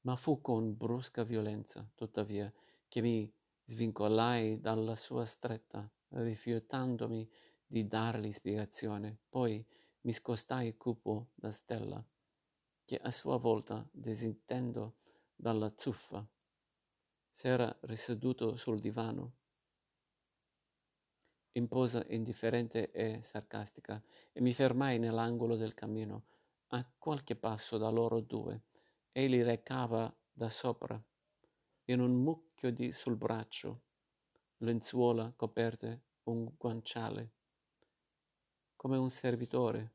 Ma 0.01 0.17
fu 0.17 0.41
con 0.41 0.75
brusca 0.75 1.25
violenza, 1.25 1.87
tuttavia, 1.95 2.51
che 2.89 3.03
mi 3.03 3.31
svincolai 3.67 4.59
dalla 4.59 4.97
sua 4.97 5.27
stretta, 5.27 5.87
rifiutandomi 6.09 7.29
di 7.67 7.87
dargli 7.87 8.33
spiegazione. 8.33 9.19
Poi 9.29 9.63
mi 10.01 10.15
scostai 10.15 10.75
cupo 10.79 11.29
da 11.35 11.51
Stella, 11.51 12.03
che 12.89 12.97
a 12.97 13.11
sua 13.11 13.37
volta, 13.37 13.87
desintendo 13.93 14.95
dalla 15.37 15.71
zuffa, 15.77 16.27
s'era 17.31 17.77
riseduto 17.83 18.57
sul 18.57 18.81
divano, 18.81 19.35
in 21.53 21.69
posa 21.69 22.03
indifferente 22.09 22.91
e 22.91 23.21
sarcastica, 23.23 24.03
e 24.33 24.41
mi 24.41 24.55
fermai 24.55 24.99
nell'angolo 24.99 25.57
del 25.57 25.75
cammino, 25.75 26.25
a 26.69 26.91
qualche 26.97 27.37
passo 27.37 27.77
da 27.77 27.91
loro 27.91 28.21
due. 28.21 28.63
Egli 29.13 29.43
recava 29.43 30.11
da 30.33 30.49
sopra, 30.49 30.99
in 31.85 32.01
un 32.01 32.23
mucchio 32.23 32.73
di 32.73 32.95
sul 32.95 33.17
braccio, 33.17 33.83
lenzuola 34.61 35.31
coperte, 35.37 36.05
un 36.23 36.51
guanciale 36.57 37.33
come 38.77 38.97
un 38.97 39.11
servitore. 39.11 39.93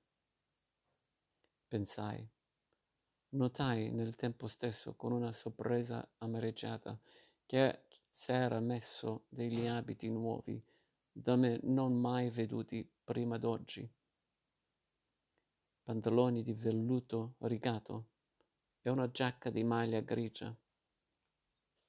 Pensai. 1.68 2.30
Notai 3.34 3.90
nel 3.90 4.16
tempo 4.16 4.48
stesso 4.48 4.94
con 4.94 5.12
una 5.12 5.34
sorpresa 5.34 6.08
amareggiata 6.20 6.96
che 7.48 7.86
s'era 8.12 8.60
messo 8.60 9.26
degli 9.28 9.66
abiti 9.66 10.08
nuovi 10.08 10.64
da 11.12 11.36
me 11.36 11.60
non 11.64 12.00
mai 12.00 12.30
veduti 12.30 12.88
prima 13.04 13.40
d'oggi. 13.40 13.92
Pantaloni 15.82 16.44
di 16.44 16.54
velluto 16.54 17.34
rigato 17.40 18.10
e 18.84 18.92
una 18.92 19.10
giacca 19.10 19.50
di 19.50 19.64
maglia 19.64 20.02
grigia 20.02 20.56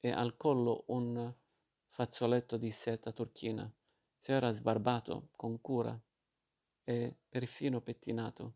e 0.01 0.11
al 0.11 0.39
collo 0.39 0.85
un 0.87 1.31
fazzoletto 1.89 2.57
di 2.57 2.71
seta 2.71 3.13
turchina. 3.13 3.71
Si 4.17 4.33
era 4.33 4.51
sbarbato 4.51 5.29
con 5.37 5.61
cura 5.61 5.99
e 6.85 7.15
perfino 7.29 7.83
pettinato, 7.83 8.55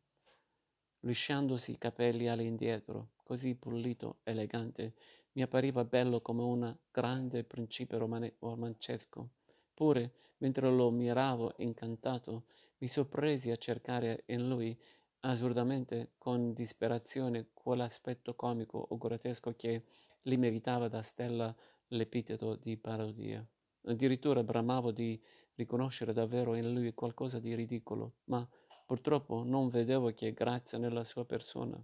lisciandosi 1.00 1.72
i 1.72 1.78
capelli 1.78 2.28
all'indietro, 2.28 3.11
così 3.22 3.54
pulito, 3.54 4.18
elegante, 4.24 4.94
mi 5.32 5.42
appariva 5.42 5.84
bello 5.84 6.20
come 6.20 6.42
un 6.42 6.76
grande 6.90 7.44
principe 7.44 7.98
romancesco. 8.38 9.30
Pure, 9.74 10.12
mentre 10.38 10.70
lo 10.70 10.90
miravo 10.90 11.54
incantato, 11.58 12.44
mi 12.78 12.88
sorpresi 12.88 13.50
a 13.50 13.56
cercare 13.56 14.24
in 14.26 14.48
lui 14.48 14.76
assurdamente, 15.20 16.12
con 16.18 16.52
disperazione, 16.52 17.48
quell'aspetto 17.52 18.34
comico 18.34 18.78
o 18.78 18.96
grottesco 18.96 19.54
che 19.56 19.84
gli 20.22 20.37
meritava 20.37 20.88
da 20.88 21.02
stella 21.02 21.54
l'epiteto 21.88 22.56
di 22.56 22.76
parodia. 22.76 23.44
Addirittura 23.82 24.42
bramavo 24.42 24.90
di 24.90 25.20
riconoscere 25.54 26.12
davvero 26.12 26.54
in 26.54 26.72
lui 26.72 26.92
qualcosa 26.94 27.38
di 27.40 27.54
ridicolo, 27.54 28.14
ma 28.24 28.46
purtroppo 28.88 29.42
non 29.44 29.68
vedevo 29.68 30.14
che 30.14 30.33
grazia 30.33 30.79
nella 30.79 31.05
sua 31.05 31.27
persona. 31.27 31.79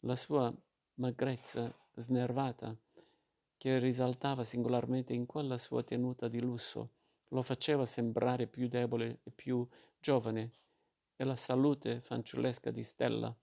La 0.00 0.16
sua 0.16 0.54
magrezza 0.96 1.74
snervata, 1.94 2.76
che 3.56 3.78
risaltava 3.78 4.44
singolarmente 4.44 5.14
in 5.14 5.24
quella 5.24 5.56
sua 5.56 5.82
tenuta 5.82 6.28
di 6.28 6.40
lusso, 6.40 6.90
lo 7.28 7.40
faceva 7.40 7.86
sembrare 7.86 8.46
più 8.46 8.68
debole 8.68 9.20
e 9.22 9.30
più 9.30 9.66
giovane, 9.98 10.52
e 11.16 11.24
la 11.24 11.36
salute 11.36 12.02
fanciullesca 12.02 12.70
di 12.70 12.82
Stella 12.82 13.34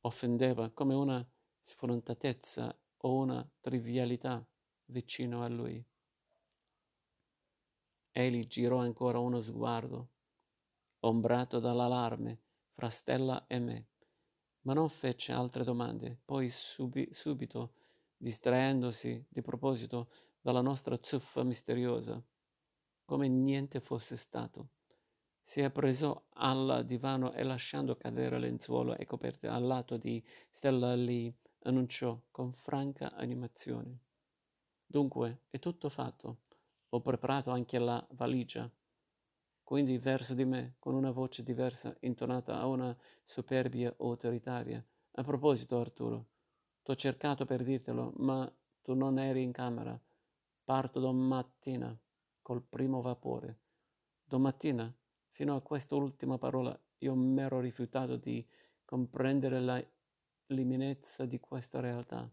offendeva 0.00 0.70
come 0.70 0.94
una 0.94 1.22
sfrontatezza 1.60 2.74
o 2.96 3.14
una 3.14 3.46
trivialità 3.60 4.42
vicino 4.86 5.44
a 5.44 5.48
lui. 5.48 5.84
Egli 8.10 8.46
girò 8.46 8.78
ancora 8.78 9.18
uno 9.18 9.42
sguardo, 9.42 10.11
ombrato 11.04 11.58
dall'allarme, 11.58 12.40
fra 12.72 12.88
Stella 12.88 13.44
e 13.46 13.58
me, 13.58 13.86
ma 14.62 14.74
non 14.74 14.88
fece 14.88 15.32
altre 15.32 15.64
domande. 15.64 16.18
Poi 16.24 16.48
subi- 16.50 17.12
subito, 17.12 17.74
distraendosi 18.16 19.26
di 19.28 19.42
proposito 19.42 20.08
dalla 20.40 20.60
nostra 20.60 20.98
zuffa 21.00 21.42
misteriosa, 21.42 22.22
come 23.04 23.28
niente 23.28 23.80
fosse 23.80 24.16
stato, 24.16 24.68
si 25.42 25.60
appresò 25.60 26.20
al 26.34 26.84
divano 26.86 27.32
e 27.32 27.42
lasciando 27.42 27.96
cadere 27.96 28.38
lenzuolo 28.38 28.96
e 28.96 29.04
coperte 29.04 29.48
al 29.48 29.64
lato 29.64 29.96
di 29.96 30.24
Stella 30.50 30.94
lì, 30.94 31.34
annunciò 31.64 32.18
con 32.30 32.52
franca 32.52 33.12
animazione. 33.14 33.98
Dunque, 34.86 35.42
è 35.50 35.58
tutto 35.58 35.88
fatto. 35.88 36.42
Ho 36.90 37.00
preparato 37.00 37.50
anche 37.50 37.78
la 37.78 38.04
valigia, 38.12 38.70
quindi 39.72 39.96
verso 39.96 40.34
di 40.34 40.44
me, 40.44 40.74
con 40.78 40.92
una 40.92 41.12
voce 41.12 41.42
diversa, 41.42 41.96
intonata 42.00 42.58
a 42.58 42.66
una 42.66 42.94
superbia 43.24 43.94
autoritaria. 44.00 44.84
A 45.12 45.22
proposito, 45.22 45.80
Arturo, 45.80 46.26
t'ho 46.82 46.94
cercato 46.94 47.46
per 47.46 47.62
dirtelo, 47.62 48.12
ma 48.16 48.52
tu 48.82 48.92
non 48.92 49.18
eri 49.18 49.40
in 49.40 49.50
camera. 49.50 49.98
Parto 50.62 51.00
domattina, 51.00 51.98
col 52.42 52.60
primo 52.60 53.00
vapore. 53.00 53.60
Domattina, 54.22 54.94
fino 55.30 55.56
a 55.56 55.62
quest'ultima 55.62 56.36
parola, 56.36 56.78
io 56.98 57.14
m'ero 57.14 57.58
rifiutato 57.58 58.16
di 58.16 58.46
comprendere 58.84 59.58
la 59.58 59.82
l'imminenza 60.48 61.24
di 61.24 61.40
questa 61.40 61.80
realtà 61.80 62.30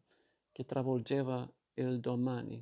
che 0.51 0.65
travolgeva 0.65 1.49
il 1.75 2.01
domani 2.01 2.61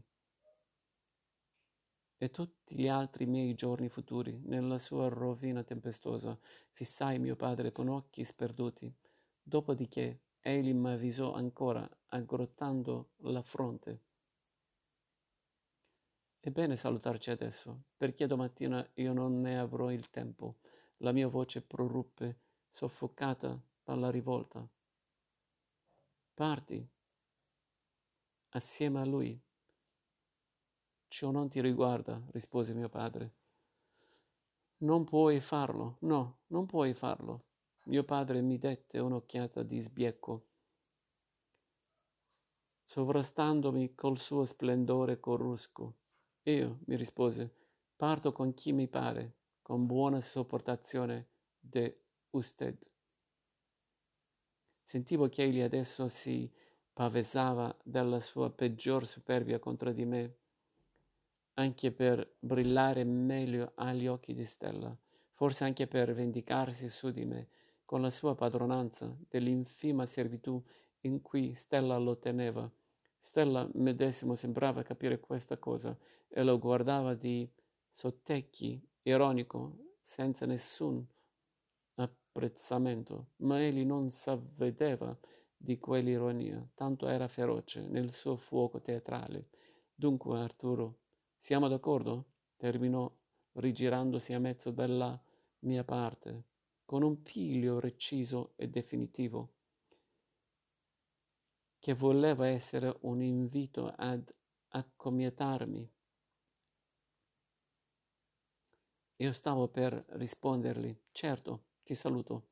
e 2.18 2.32
tutti 2.32 2.76
gli 2.76 2.88
altri 2.88 3.26
miei 3.26 3.54
giorni 3.54 3.90
futuri, 3.90 4.40
nella 4.46 4.80
sua 4.80 5.08
rovina 5.08 5.64
tempestosa, 5.64 6.38
fissai 6.72 7.20
mio 7.20 7.36
padre 7.36 7.72
con 7.72 7.88
occhi 7.88 8.26
sperduti. 8.26 8.92
Dopodiché 9.42 10.22
egli 10.40 10.74
m'avvisò 10.74 11.34
ancora, 11.34 11.88
aggrottando 12.08 13.12
la 13.18 13.42
fronte. 13.44 14.02
È 16.40 16.50
bene 16.50 16.78
salutarci 16.78 17.30
adesso, 17.30 17.84
perché 17.98 18.26
domattina 18.26 18.88
io 18.96 19.14
non 19.14 19.42
ne 19.42 19.60
avrò 19.60 19.92
il 19.92 20.10
tempo. 20.10 20.60
La 20.98 21.12
mia 21.12 21.28
voce 21.28 21.62
proruppe, 21.62 22.40
soffocata 22.72 23.62
dalla 23.84 24.10
rivolta. 24.10 24.68
Parti 26.34 26.88
assieme 28.50 29.02
a 29.02 29.06
lui. 29.06 29.47
Ciò 31.08 31.32
non 31.32 31.50
ti 31.50 31.62
riguarda, 31.62 32.22
rispose 32.32 32.74
mio 32.74 32.90
padre. 32.90 33.34
Non 34.80 35.06
puoi 35.06 35.40
farlo, 35.40 35.98
no, 36.02 36.40
non 36.48 36.66
puoi 36.66 36.94
farlo. 36.94 37.46
Mio 37.86 38.04
padre 38.04 38.42
mi 38.42 38.58
dette 38.58 39.00
un'occhiata 39.00 39.64
di 39.64 39.80
sbiecco, 39.80 40.46
sovrastandomi 42.86 43.96
col 43.96 44.18
suo 44.18 44.46
splendore 44.46 45.20
corrusco. 45.20 45.96
Io, 46.44 46.80
mi 46.86 46.96
rispose, 46.96 47.54
parto 47.96 48.32
con 48.32 48.54
chi 48.54 48.72
mi 48.72 48.88
pare, 48.88 49.36
con 49.62 49.86
buona 49.86 50.22
sopportazione 50.22 51.28
de 51.60 52.02
usted. 52.32 52.78
Sentivo 54.84 55.28
che 55.28 55.44
egli 55.44 55.62
adesso 55.62 56.08
si 56.08 56.50
pavesava 56.94 57.76
della 57.84 58.20
sua 58.20 58.50
peggior 58.50 59.06
superbia 59.06 59.60
contro 59.60 59.92
di 59.92 60.06
me, 60.06 60.36
anche 61.60 61.92
per 61.92 62.36
brillare 62.40 63.04
meglio 63.04 63.72
agli 63.76 64.08
occhi 64.08 64.34
di 64.34 64.46
Stella, 64.46 64.96
forse 65.34 65.64
anche 65.64 65.88
per 65.88 66.14
vendicarsi 66.14 66.90
su 66.90 67.10
di 67.12 67.26
me 67.26 67.50
con 67.84 68.02
la 68.02 68.12
sua 68.12 68.36
padronanza 68.36 69.16
dell'infima 69.28 70.06
servitù 70.06 70.62
in 71.02 71.22
cui 71.22 71.56
Stella 71.56 71.98
lo 71.98 72.18
teneva. 72.20 72.70
Stella 73.20 73.68
medesimo 73.74 74.36
sembrava 74.36 74.84
capire 74.84 75.20
questa 75.20 75.58
cosa 75.58 75.98
e 76.28 76.44
lo 76.44 76.60
guardava 76.60 77.16
di 77.16 77.50
sottecchi, 77.90 78.80
ironico, 79.04 79.96
senza 80.04 80.46
nessun 80.46 81.04
apprezzamento, 81.96 83.30
ma 83.38 83.60
egli 83.64 83.84
non 83.84 84.12
s'avvedeva 84.12 85.18
di 85.56 85.80
quell'ironia, 85.80 86.68
tanto 86.76 87.08
era 87.08 87.28
feroce 87.28 87.88
nel 87.88 88.14
suo 88.14 88.36
fuoco 88.36 88.80
teatrale. 88.80 89.50
Dunque, 89.96 90.38
Arturo, 90.38 91.00
siamo 91.48 91.70
d'accordo? 91.70 92.26
terminò 92.58 93.10
rigirandosi 93.54 94.34
a 94.34 94.40
mezzo 94.40 94.70
dalla 94.70 95.18
mia 95.60 95.86
parte, 95.86 96.44
con 96.84 97.04
un 97.04 97.22
piglio 97.22 97.80
reciso 97.80 98.52
e 98.58 98.68
definitivo, 98.68 99.54
che 101.80 101.94
voleva 101.94 102.50
essere 102.50 102.98
un 103.04 103.22
invito 103.22 103.94
ad 103.96 104.30
accomiatarmi. 104.68 105.90
Io 109.16 109.32
stavo 109.32 109.70
per 109.70 110.04
rispondergli, 110.10 110.94
certo, 111.14 111.64
ti 111.86 111.96
saluto, 111.96 112.50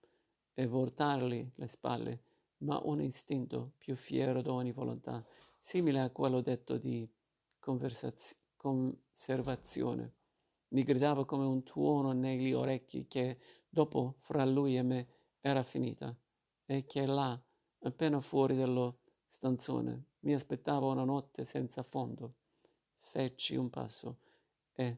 e 0.53 0.67
voltargli 0.67 1.45
le 1.55 1.67
spalle, 1.67 2.23
ma 2.59 2.79
un 2.81 3.01
istinto 3.01 3.73
più 3.77 3.97
fiero 3.97 4.41
d'ogni 4.41 4.71
volontà, 4.71 5.21
simile 5.59 5.99
a 5.99 6.11
quello 6.11 6.39
detto 6.39 6.77
di 6.77 7.05
conservazione, 8.65 10.13
mi 10.69 10.83
gridava 10.83 11.23
come 11.23 11.45
un 11.45 11.61
tuono 11.61 12.13
negli 12.13 12.51
orecchi 12.51 13.05
che, 13.05 13.37
dopo, 13.69 14.15
fra 14.21 14.43
lui 14.43 14.75
e 14.75 14.81
me, 14.81 15.07
era 15.39 15.61
finita, 15.61 16.15
e 16.65 16.83
che 16.85 17.05
là, 17.05 17.39
appena 17.81 18.19
fuori 18.21 18.55
dello 18.55 19.01
stanzone, 19.27 20.05
mi 20.21 20.33
aspettava 20.33 20.87
una 20.87 21.03
notte 21.03 21.45
senza 21.45 21.83
fondo. 21.83 22.33
Feci 22.97 23.55
un 23.55 23.69
passo 23.69 24.17
e, 24.73 24.97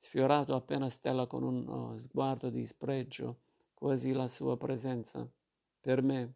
sfiorato 0.00 0.56
appena 0.56 0.90
Stella 0.90 1.28
con 1.28 1.44
uno 1.44 1.96
sguardo 1.96 2.50
di 2.50 2.66
spregio, 2.66 3.42
quasi 3.72 4.10
la 4.10 4.28
sua 4.28 4.56
presenza, 4.56 5.30
per 5.78 6.02
me, 6.02 6.34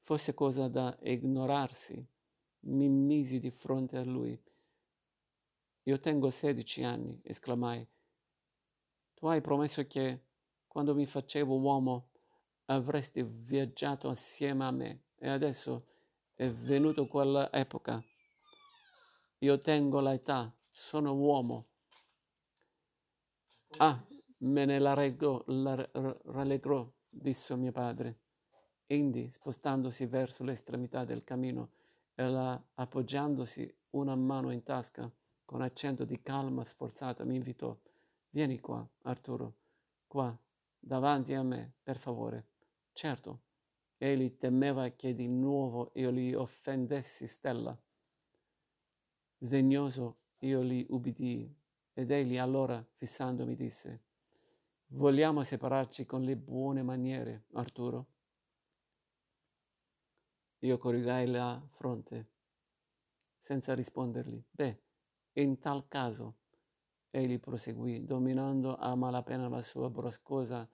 fosse 0.00 0.34
cosa 0.34 0.66
da 0.66 0.98
ignorarsi. 1.02 2.04
Mi 2.64 2.88
misi 2.88 3.40
di 3.40 3.50
fronte 3.50 3.96
a 3.96 4.04
lui. 4.04 4.40
Io 5.84 5.98
tengo 5.98 6.30
sedici 6.30 6.82
anni, 6.82 7.20
esclamai. 7.24 7.86
Tu 9.14 9.26
hai 9.26 9.40
promesso 9.40 9.86
che, 9.86 10.20
quando 10.66 10.94
mi 10.94 11.06
facevo 11.06 11.58
uomo, 11.58 12.08
avresti 12.66 13.22
viaggiato 13.22 14.08
assieme 14.08 14.64
a 14.64 14.70
me 14.70 15.00
e 15.16 15.28
adesso 15.28 15.86
è 16.34 16.48
venuta 16.50 17.04
quella 17.04 17.52
epoca. 17.52 18.02
Io 19.38 19.60
tengo 19.60 20.00
l'età, 20.00 20.52
sono 20.70 21.14
uomo. 21.14 21.66
Ah, 23.78 24.00
Me 24.44 24.64
ne 24.64 24.80
la 24.80 24.92
rallegrò, 24.94 26.92
disse 27.08 27.54
mio 27.54 27.70
padre. 27.70 28.18
Indi, 28.86 29.30
spostandosi 29.30 30.04
verso 30.06 30.42
l'estremità 30.42 31.04
del 31.04 31.22
camino 31.22 31.70
e 32.16 32.28
la, 32.28 32.60
appoggiandosi 32.74 33.72
una 33.90 34.16
mano 34.16 34.50
in 34.50 34.64
tasca, 34.64 35.08
con 35.52 35.60
accento 35.60 36.06
di 36.06 36.22
calma 36.22 36.64
sforzata, 36.64 37.24
mi 37.24 37.34
invitò. 37.34 37.78
Vieni 38.30 38.58
qua, 38.58 38.88
Arturo, 39.02 39.56
qua, 40.06 40.34
davanti 40.78 41.34
a 41.34 41.42
me, 41.42 41.74
per 41.82 41.98
favore. 41.98 42.46
Certo, 42.94 43.42
egli 43.98 44.38
temeva 44.38 44.88
che 44.92 45.14
di 45.14 45.28
nuovo 45.28 45.90
io 45.96 46.10
gli 46.10 46.32
offendessi 46.32 47.26
Stella. 47.26 47.78
Sdegnoso 49.40 50.20
io 50.38 50.64
gli 50.64 50.86
ubbidii, 50.88 51.54
ed 51.92 52.10
egli 52.10 52.38
allora, 52.38 52.82
fissandomi, 52.94 53.54
disse 53.54 54.04
Vogliamo 54.86 55.44
separarci 55.44 56.06
con 56.06 56.22
le 56.22 56.34
buone 56.34 56.82
maniere, 56.82 57.44
Arturo? 57.52 58.06
Io 60.60 60.78
corrigai 60.78 61.26
la 61.26 61.62
fronte, 61.74 62.30
senza 63.42 63.74
rispondergli. 63.74 64.42
Beh, 64.50 64.80
in 65.34 65.58
tal 65.58 65.86
caso, 65.88 66.36
egli 67.10 67.38
proseguì, 67.38 68.04
dominando 68.04 68.76
a 68.76 68.94
malapena 68.94 69.48
la 69.48 69.62
sua 69.62 69.88
broscosa 69.88 70.68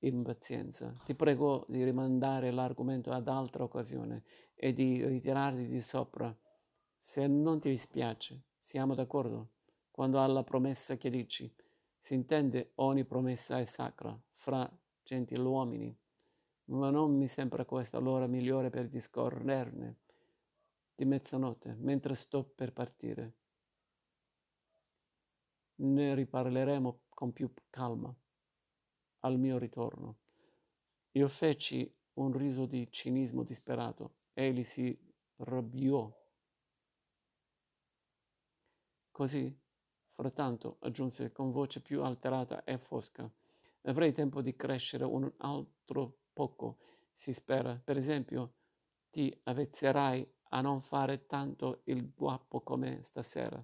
impazienza. 0.00 0.92
Ti 1.04 1.14
prego 1.14 1.64
di 1.68 1.82
rimandare 1.82 2.50
l'argomento 2.50 3.10
ad 3.10 3.28
altra 3.28 3.64
occasione 3.64 4.22
e 4.54 4.72
di 4.72 5.04
ritirarti 5.04 5.66
di 5.66 5.80
sopra. 5.80 6.34
Se 6.98 7.26
non 7.26 7.60
ti 7.60 7.70
dispiace, 7.70 8.42
siamo 8.60 8.94
d'accordo? 8.94 9.50
Quando 9.90 10.22
alla 10.22 10.42
promessa 10.42 10.96
che 10.96 11.10
dici, 11.10 11.52
si 12.00 12.14
intende 12.14 12.72
ogni 12.76 13.04
promessa 13.04 13.58
è 13.58 13.64
sacra 13.64 14.18
fra 14.32 14.70
gentiluomini, 15.02 15.96
ma 16.66 16.90
non 16.90 17.16
mi 17.16 17.28
sembra 17.28 17.64
questa 17.64 17.98
l'ora 17.98 18.26
migliore 18.26 18.70
per 18.70 18.88
discorrerne 18.88 19.96
di 20.94 21.04
mezzanotte, 21.04 21.76
mentre 21.78 22.14
sto 22.14 22.44
per 22.44 22.72
partire. 22.72 23.34
Ne 25.76 26.14
riparleremo 26.14 27.00
con 27.08 27.32
più 27.32 27.52
calma 27.70 28.14
al 29.20 29.38
mio 29.38 29.58
ritorno. 29.58 30.18
Io 31.12 31.28
feci 31.28 31.92
un 32.14 32.36
riso 32.36 32.66
di 32.66 32.90
cinismo 32.90 33.42
disperato. 33.42 34.14
Egli 34.34 34.64
si 34.64 34.96
rabbiò. 35.36 36.10
Così 39.10 39.62
Frattanto, 40.14 40.76
aggiunse 40.82 41.32
con 41.32 41.50
voce 41.50 41.80
più 41.80 42.04
alterata 42.04 42.62
e 42.62 42.78
fosca, 42.78 43.28
avrei 43.82 44.12
tempo 44.12 44.42
di 44.42 44.54
crescere 44.54 45.02
un 45.02 45.28
altro 45.38 46.18
poco, 46.32 46.78
si 47.14 47.32
spera. 47.32 47.74
Per 47.82 47.96
esempio, 47.96 48.54
ti 49.10 49.36
avvezzerai 49.42 50.24
a 50.50 50.60
non 50.60 50.80
fare 50.80 51.26
tanto 51.26 51.80
il 51.86 52.12
guapo 52.14 52.60
come 52.60 53.02
stasera. 53.02 53.62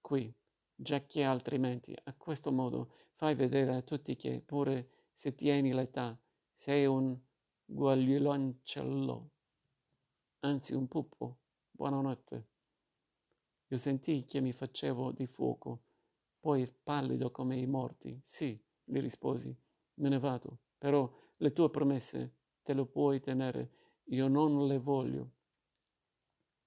Qui, 0.00 0.34
giacché 0.82 1.22
altrimenti 1.22 1.96
a 2.04 2.12
questo 2.12 2.50
modo 2.50 2.92
fai 3.14 3.34
vedere 3.36 3.76
a 3.76 3.82
tutti 3.82 4.16
che, 4.16 4.42
pure 4.44 5.10
se 5.14 5.34
tieni 5.34 5.72
l'età, 5.72 6.18
sei 6.56 6.86
un 6.86 7.16
guaglioloncello, 7.64 9.30
anzi 10.40 10.74
un 10.74 10.88
pupo. 10.88 11.38
Buonanotte. 11.70 12.48
Io 13.68 13.78
sentii 13.78 14.24
che 14.24 14.40
mi 14.40 14.52
facevo 14.52 15.12
di 15.12 15.26
fuoco, 15.26 15.84
poi 16.40 16.66
pallido 16.66 17.30
come 17.30 17.56
i 17.56 17.66
morti. 17.66 18.20
Sì, 18.26 18.60
gli 18.84 18.98
risposi, 18.98 19.56
me 19.94 20.08
ne 20.08 20.18
vado, 20.18 20.58
però 20.76 21.10
le 21.36 21.52
tue 21.52 21.70
promesse 21.70 22.34
te 22.62 22.74
le 22.74 22.84
puoi 22.86 23.20
tenere, 23.20 23.70
io 24.06 24.26
non 24.26 24.66
le 24.66 24.78
voglio. 24.78 25.30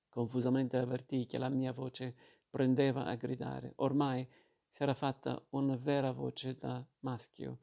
Confusamente 0.08 0.78
avvertii 0.78 1.26
che 1.26 1.38
la 1.38 1.50
mia 1.50 1.74
voce 1.74 2.35
prendeva 2.56 3.04
a 3.04 3.16
gridare. 3.16 3.74
Ormai 3.80 4.26
si 4.70 4.82
era 4.82 4.94
fatta 4.94 5.46
una 5.50 5.76
vera 5.76 6.14
voce 6.14 6.56
da 6.56 6.82
maschio, 7.00 7.60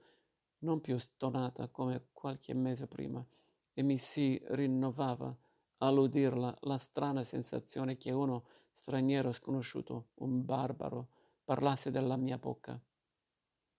non 0.59 0.83
più 0.83 0.99
stonata 0.99 1.69
come 1.69 2.09
qualche 2.13 2.53
mese 2.53 2.87
prima, 2.87 3.27
e 3.73 3.83
mi 3.83 3.97
si 3.97 4.39
rinnovava 4.49 5.35
all'udirla 5.79 6.55
la 6.61 6.77
strana 6.77 7.25
sensazione 7.25 7.97
che 7.97 8.11
uno 8.11 8.45
straniero 8.75 9.33
sconosciuto, 9.33 10.11
un 10.17 10.45
barbaro, 10.45 11.09
parlasse 11.43 11.91
della 11.91 12.17
mia 12.17 12.37
bocca. 12.37 12.79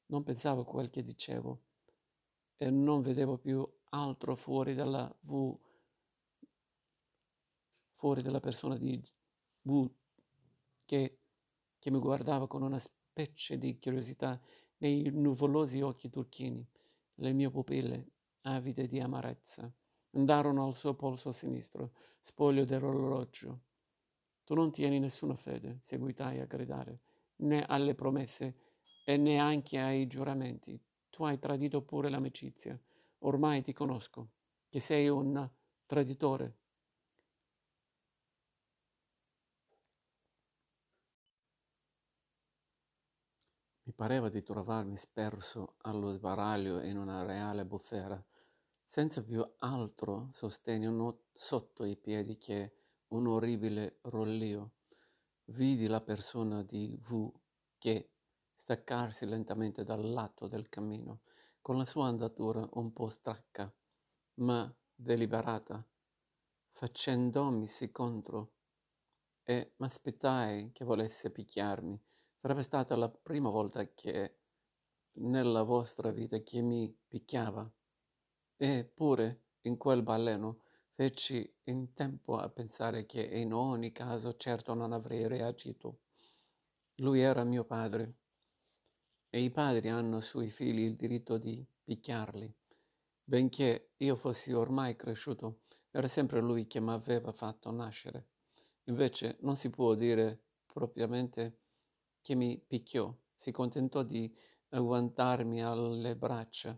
Non 0.08 0.24
pensavo 0.24 0.62
a 0.62 0.66
quel 0.66 0.90
che 0.90 1.04
dicevo 1.04 1.62
e 2.58 2.72
non 2.72 3.02
vedevo 3.02 3.38
più 3.38 3.64
altro 3.90 4.36
fuori 4.36 4.74
dalla 4.74 5.16
V, 5.20 5.56
fuori 7.94 8.24
dalla 8.24 8.40
persona 8.40 8.76
di 8.78 9.00
V 9.62 10.02
che, 10.86 11.20
che 11.80 11.92
mi 11.92 12.00
guardava 12.00 12.48
con 12.48 12.62
una 12.62 12.80
specie 12.80 13.58
di 13.58 13.80
curiosità 13.80 14.40
nei 14.78 15.10
nuvolosi 15.12 15.82
occhi 15.82 16.10
turchini. 16.10 16.66
Le 17.16 17.32
mie 17.34 17.50
pupille, 17.50 18.08
avide 18.42 18.88
di 18.88 19.00
amarezza, 19.00 19.72
andarono 20.12 20.66
al 20.68 20.76
suo 20.76 20.94
polso 20.96 21.32
sinistro, 21.32 21.94
spoglio 22.22 22.66
dell'orologio. 22.66 23.62
Tu 24.44 24.54
non 24.56 24.72
tieni 24.72 25.00
nessuna 25.00 25.36
fede, 25.36 25.80
seguitai 25.84 26.40
a 26.40 26.46
gridare, 26.46 27.00
né 27.38 27.64
alle 27.66 27.96
promesse 27.96 28.56
e 29.06 29.18
neanche 29.18 29.80
ai 29.80 30.08
giuramenti. 30.08 30.80
Tu 31.10 31.24
hai 31.24 31.40
tradito 31.40 31.82
pure 31.84 32.10
l'amicizia. 32.10 32.80
Ormai 33.20 33.62
ti 33.62 33.72
conosco, 33.74 34.32
che 34.70 34.80
sei 34.80 35.08
un 35.08 35.50
traditore. 35.86 36.58
Pareva 43.96 44.28
di 44.28 44.42
trovarmi 44.42 44.98
sperso 44.98 45.76
allo 45.82 46.14
sbaraglio 46.14 46.82
in 46.82 46.98
una 46.98 47.24
reale 47.24 47.64
bufera, 47.64 48.22
senza 48.88 49.22
più 49.22 49.48
altro 49.60 50.30
sostegno 50.32 50.90
no- 50.90 51.20
sotto 51.32 51.84
i 51.84 51.96
piedi 51.96 52.38
che 52.38 52.74
un 53.10 53.28
orribile 53.28 54.00
rollio. 54.02 54.72
Vidi 55.46 55.86
la 55.86 56.02
persona 56.02 56.64
di 56.64 56.98
V 57.08 57.32
che 57.78 58.10
staccarsi 58.56 59.28
lentamente 59.28 59.84
dal 59.84 60.10
lato 60.10 60.48
del 60.48 60.70
cammino, 60.70 61.22
con 61.62 61.78
la 61.78 61.86
sua 61.86 62.08
andatura 62.08 62.68
un 62.74 62.92
po' 62.94 63.10
stracca, 63.10 63.72
ma 64.36 64.74
deliberata, 64.96 65.86
facendomisi 66.72 67.92
contro, 67.92 68.54
e 69.44 69.74
m'aspettai 69.78 70.72
che 70.72 70.84
volesse 70.84 71.30
picchiarmi. 71.30 72.02
Sarebbe 72.44 72.64
stata 72.64 72.98
la 72.98 73.08
prima 73.08 73.50
volta 73.50 73.88
che 73.94 74.40
nella 75.14 75.64
vostra 75.64 76.12
vita 76.12 76.40
che 76.40 76.60
mi 76.60 76.94
picchiava. 77.08 77.72
Eppure, 78.58 79.44
in 79.62 79.78
quel 79.78 80.04
baleno, 80.04 80.60
Feci 80.94 81.50
in 81.64 81.94
tempo 81.94 82.36
a 82.36 82.50
pensare 82.50 83.06
che 83.06 83.22
in 83.22 83.54
ogni 83.54 83.94
caso 83.94 84.36
certo 84.36 84.74
non 84.74 84.92
avrei 84.92 85.26
reagito. 85.26 86.02
Lui 86.96 87.22
era 87.22 87.46
mio 87.46 87.64
padre 87.64 88.16
e 89.30 89.42
i 89.42 89.50
padri 89.50 89.88
hanno 89.88 90.20
sui 90.20 90.50
figli 90.50 90.82
il 90.82 90.98
diritto 90.98 91.38
di 91.38 91.66
picchiarli. 91.86 92.54
Benché 93.24 93.94
io 93.96 94.18
fossi 94.18 94.52
ormai 94.52 94.98
cresciuto, 94.98 95.62
era 95.92 96.10
sempre 96.10 96.42
lui 96.42 96.68
che 96.68 96.82
mi 96.82 96.92
aveva 96.92 97.32
fatto 97.32 97.72
nascere. 97.72 98.28
Invece 98.88 99.38
non 99.40 99.56
si 99.56 99.70
può 99.70 99.96
dire 99.96 100.42
propriamente 100.66 101.62
che 102.24 102.34
mi 102.34 102.58
picchiò, 102.58 103.14
si 103.36 103.52
contentò 103.52 104.02
di 104.02 104.34
agguantarmi 104.70 105.62
alle 105.62 106.16
braccia 106.16 106.76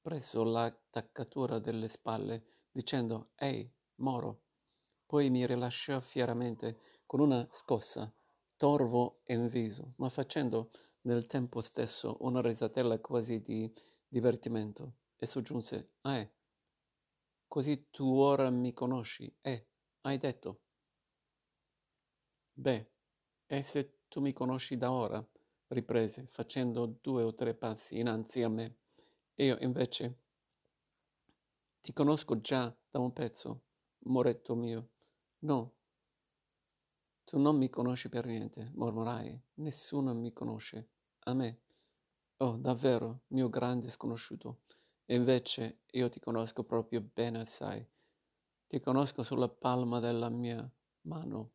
presso 0.00 0.42
l'attaccatura 0.42 1.58
delle 1.60 1.88
spalle 1.88 2.64
dicendo 2.72 3.30
Ehi, 3.36 3.70
Moro. 3.96 4.40
Poi 5.06 5.30
mi 5.30 5.46
rilasciò 5.46 6.00
fieramente 6.00 6.78
con 7.06 7.20
una 7.20 7.46
scossa, 7.52 8.12
torvo 8.56 9.20
in 9.26 9.48
viso, 9.48 9.92
ma 9.96 10.08
facendo 10.08 10.70
nel 11.02 11.26
tempo 11.26 11.60
stesso 11.60 12.16
una 12.20 12.40
risatella 12.40 12.98
quasi 12.98 13.40
di 13.42 13.72
divertimento, 14.08 14.94
e 15.16 15.26
soggiunse 15.26 15.90
Eh, 16.02 16.32
così 17.46 17.88
tu 17.90 18.16
ora 18.16 18.50
mi 18.50 18.72
conosci, 18.72 19.32
eh, 19.42 19.66
hai 20.02 20.18
detto. 20.18 20.60
Beh, 22.54 22.90
e 23.46 23.62
se 23.62 23.95
tu 24.16 24.22
mi 24.22 24.32
conosci 24.32 24.78
da 24.78 24.90
ora? 24.90 25.22
riprese, 25.68 26.28
facendo 26.30 26.86
due 27.02 27.22
o 27.22 27.34
tre 27.34 27.52
passi 27.52 27.98
innanzi 27.98 28.40
a 28.40 28.48
me. 28.48 28.76
Io 29.34 29.58
invece 29.60 30.20
ti 31.82 31.92
conosco 31.92 32.40
già 32.40 32.74
da 32.90 32.98
un 32.98 33.12
pezzo, 33.12 33.64
moretto 34.04 34.54
mio. 34.54 34.88
No, 35.40 35.74
tu 37.24 37.38
non 37.38 37.58
mi 37.58 37.68
conosci 37.68 38.08
per 38.08 38.24
niente, 38.24 38.70
mormorai. 38.76 39.38
Nessuno 39.56 40.14
mi 40.14 40.32
conosce. 40.32 40.88
A 41.24 41.34
me. 41.34 41.60
Oh, 42.38 42.56
davvero, 42.56 43.24
mio 43.26 43.50
grande 43.50 43.90
sconosciuto. 43.90 44.60
E 45.04 45.14
invece 45.14 45.80
io 45.90 46.08
ti 46.08 46.20
conosco 46.20 46.64
proprio 46.64 47.02
bene 47.02 47.40
assai. 47.40 47.86
Ti 48.66 48.80
conosco 48.80 49.22
sulla 49.22 49.50
palma 49.50 50.00
della 50.00 50.30
mia 50.30 50.66
mano. 51.02 51.50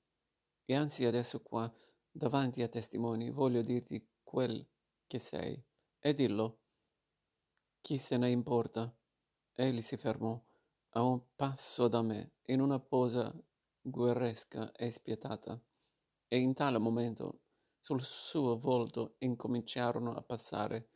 E 0.66 0.76
anzi 0.76 1.06
adesso 1.06 1.42
qua, 1.42 1.70
davanti 2.12 2.62
a 2.62 2.68
testimoni, 2.68 3.30
voglio 3.30 3.62
dirti 3.62 4.06
quel 4.24 4.66
che 5.08 5.20
sei. 5.20 5.64
E 6.00 6.14
dillo. 6.14 6.60
Chi 7.82 7.98
se 7.98 8.18
ne 8.18 8.30
importa? 8.30 8.94
Egli 9.54 9.82
si 9.82 9.98
fermò 9.98 10.40
a 10.94 11.04
un 11.04 11.22
passo 11.36 11.88
da 11.88 12.02
me, 12.02 12.34
in 12.48 12.60
una 12.60 12.80
posa 12.80 13.34
guerresca 13.82 14.72
e 14.72 14.92
spietata, 14.92 15.60
e 16.28 16.38
in 16.38 16.54
tale 16.54 16.78
momento 16.78 17.42
sul 17.80 18.02
suo 18.02 18.60
volto 18.60 19.16
incominciarono 19.20 20.16
a 20.16 20.22
passare 20.22 20.90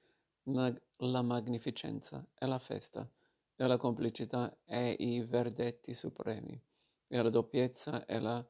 la 0.44 1.22
magnificenza 1.22 2.26
e 2.38 2.46
la 2.46 2.60
festa, 2.60 3.10
e 3.56 3.68
la 3.68 3.78
complicità 3.78 4.58
e 4.66 4.92
i 4.92 5.22
verdetti 5.22 5.94
supremi, 5.94 6.62
e 7.08 7.22
la 7.22 7.30
doppiezza 7.30 8.06
e 8.06 8.20
la 8.20 8.46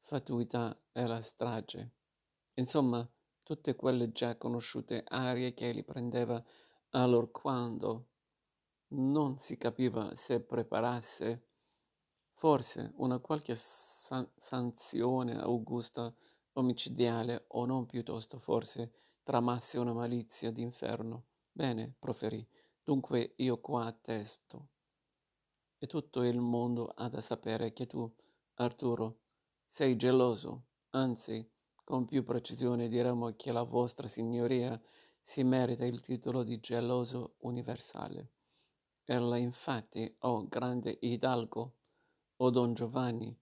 fatuità 0.00 0.78
e 0.92 1.06
la 1.06 1.22
strage. 1.22 1.99
Insomma, 2.60 3.08
tutte 3.42 3.74
quelle 3.74 4.12
già 4.12 4.36
conosciute 4.36 5.02
arie 5.08 5.54
che 5.54 5.70
egli 5.70 5.82
prendeva 5.82 6.42
allorquando 6.90 8.08
non 8.88 9.38
si 9.38 9.56
capiva 9.56 10.14
se 10.14 10.40
preparasse 10.40 11.46
forse 12.34 12.92
una 12.96 13.18
qualche 13.18 13.54
san- 13.54 14.30
sanzione 14.36 15.40
augusta 15.40 16.12
omicidiale 16.54 17.44
o 17.48 17.64
non 17.64 17.86
piuttosto 17.86 18.38
forse 18.38 18.92
tramasse 19.22 19.78
una 19.78 19.94
malizia 19.94 20.50
d'inferno. 20.50 21.24
Bene, 21.50 21.94
proferì, 21.98 22.46
dunque 22.84 23.32
io 23.36 23.58
qua 23.58 23.86
attesto. 23.86 24.68
E 25.78 25.86
tutto 25.86 26.22
il 26.24 26.40
mondo 26.40 26.88
ha 26.88 27.08
da 27.08 27.22
sapere 27.22 27.72
che 27.72 27.86
tu, 27.86 28.12
Arturo, 28.56 29.20
sei 29.66 29.96
geloso, 29.96 30.64
anzi, 30.90 31.49
con 31.90 32.04
più 32.04 32.22
precisione 32.22 32.86
diremmo 32.86 33.34
che 33.34 33.50
la 33.50 33.64
vostra 33.64 34.06
signoria 34.06 34.80
si 35.20 35.42
merita 35.42 35.84
il 35.84 36.00
titolo 36.00 36.44
di 36.44 36.60
geloso 36.60 37.34
universale. 37.38 38.30
Ella 39.02 39.36
infatti, 39.38 40.14
o 40.20 40.28
oh 40.28 40.46
grande 40.46 40.98
Hidalgo, 41.00 41.60
o 41.60 42.44
oh 42.44 42.50
Don 42.50 42.74
Giovanni, 42.74 43.36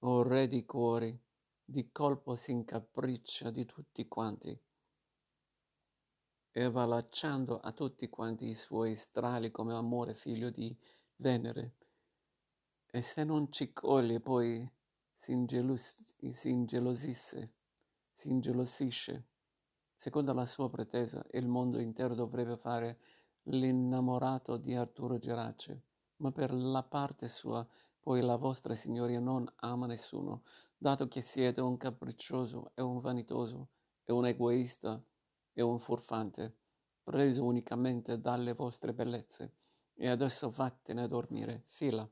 o 0.00 0.08
oh 0.08 0.22
re 0.24 0.48
di 0.48 0.64
cuori, 0.64 1.16
di 1.64 1.92
colpo 1.92 2.34
si 2.34 2.50
incapriccia 2.50 3.52
di 3.52 3.64
tutti 3.66 4.08
quanti 4.08 4.60
e 6.50 6.70
va 6.70 6.84
lasciando 6.84 7.60
a 7.60 7.70
tutti 7.70 8.08
quanti 8.08 8.48
i 8.48 8.56
suoi 8.56 8.96
strali 8.96 9.52
come 9.52 9.74
amore 9.74 10.14
figlio 10.14 10.50
di 10.50 10.76
Venere. 11.14 11.76
E 12.90 13.02
se 13.02 13.22
non 13.22 13.52
ci 13.52 13.72
coglie 13.72 14.18
poi 14.18 14.68
si, 15.20 15.30
ingelos- 15.30 16.02
si 16.32 16.48
si 18.22 18.30
ingelosisce, 18.30 19.26
Secondo 19.96 20.32
la 20.32 20.46
sua 20.46 20.68
pretesa, 20.68 21.24
il 21.32 21.46
mondo 21.46 21.78
intero 21.78 22.14
dovrebbe 22.14 22.56
fare 22.56 22.98
l'innamorato 23.44 24.56
di 24.56 24.74
Arturo 24.74 25.18
Gerace, 25.18 25.82
ma 26.16 26.32
per 26.32 26.52
la 26.52 26.82
parte 26.82 27.28
sua 27.28 27.64
poi 28.00 28.20
la 28.20 28.34
vostra 28.34 28.74
signoria 28.74 29.20
non 29.20 29.48
ama 29.56 29.86
nessuno, 29.86 30.42
dato 30.76 31.06
che 31.06 31.20
siete 31.22 31.60
un 31.60 31.76
capriccioso 31.76 32.72
e 32.74 32.82
un 32.82 32.98
vanitoso 32.98 33.68
e 34.04 34.12
un 34.12 34.26
egoista 34.26 35.00
e 35.52 35.62
un 35.62 35.78
furfante, 35.78 36.56
preso 37.02 37.44
unicamente 37.44 38.20
dalle 38.20 38.54
vostre 38.54 38.92
bellezze. 38.92 39.54
E 39.94 40.08
adesso 40.08 40.50
vattene 40.50 41.02
a 41.02 41.08
dormire, 41.08 41.62
fila. 41.68 42.08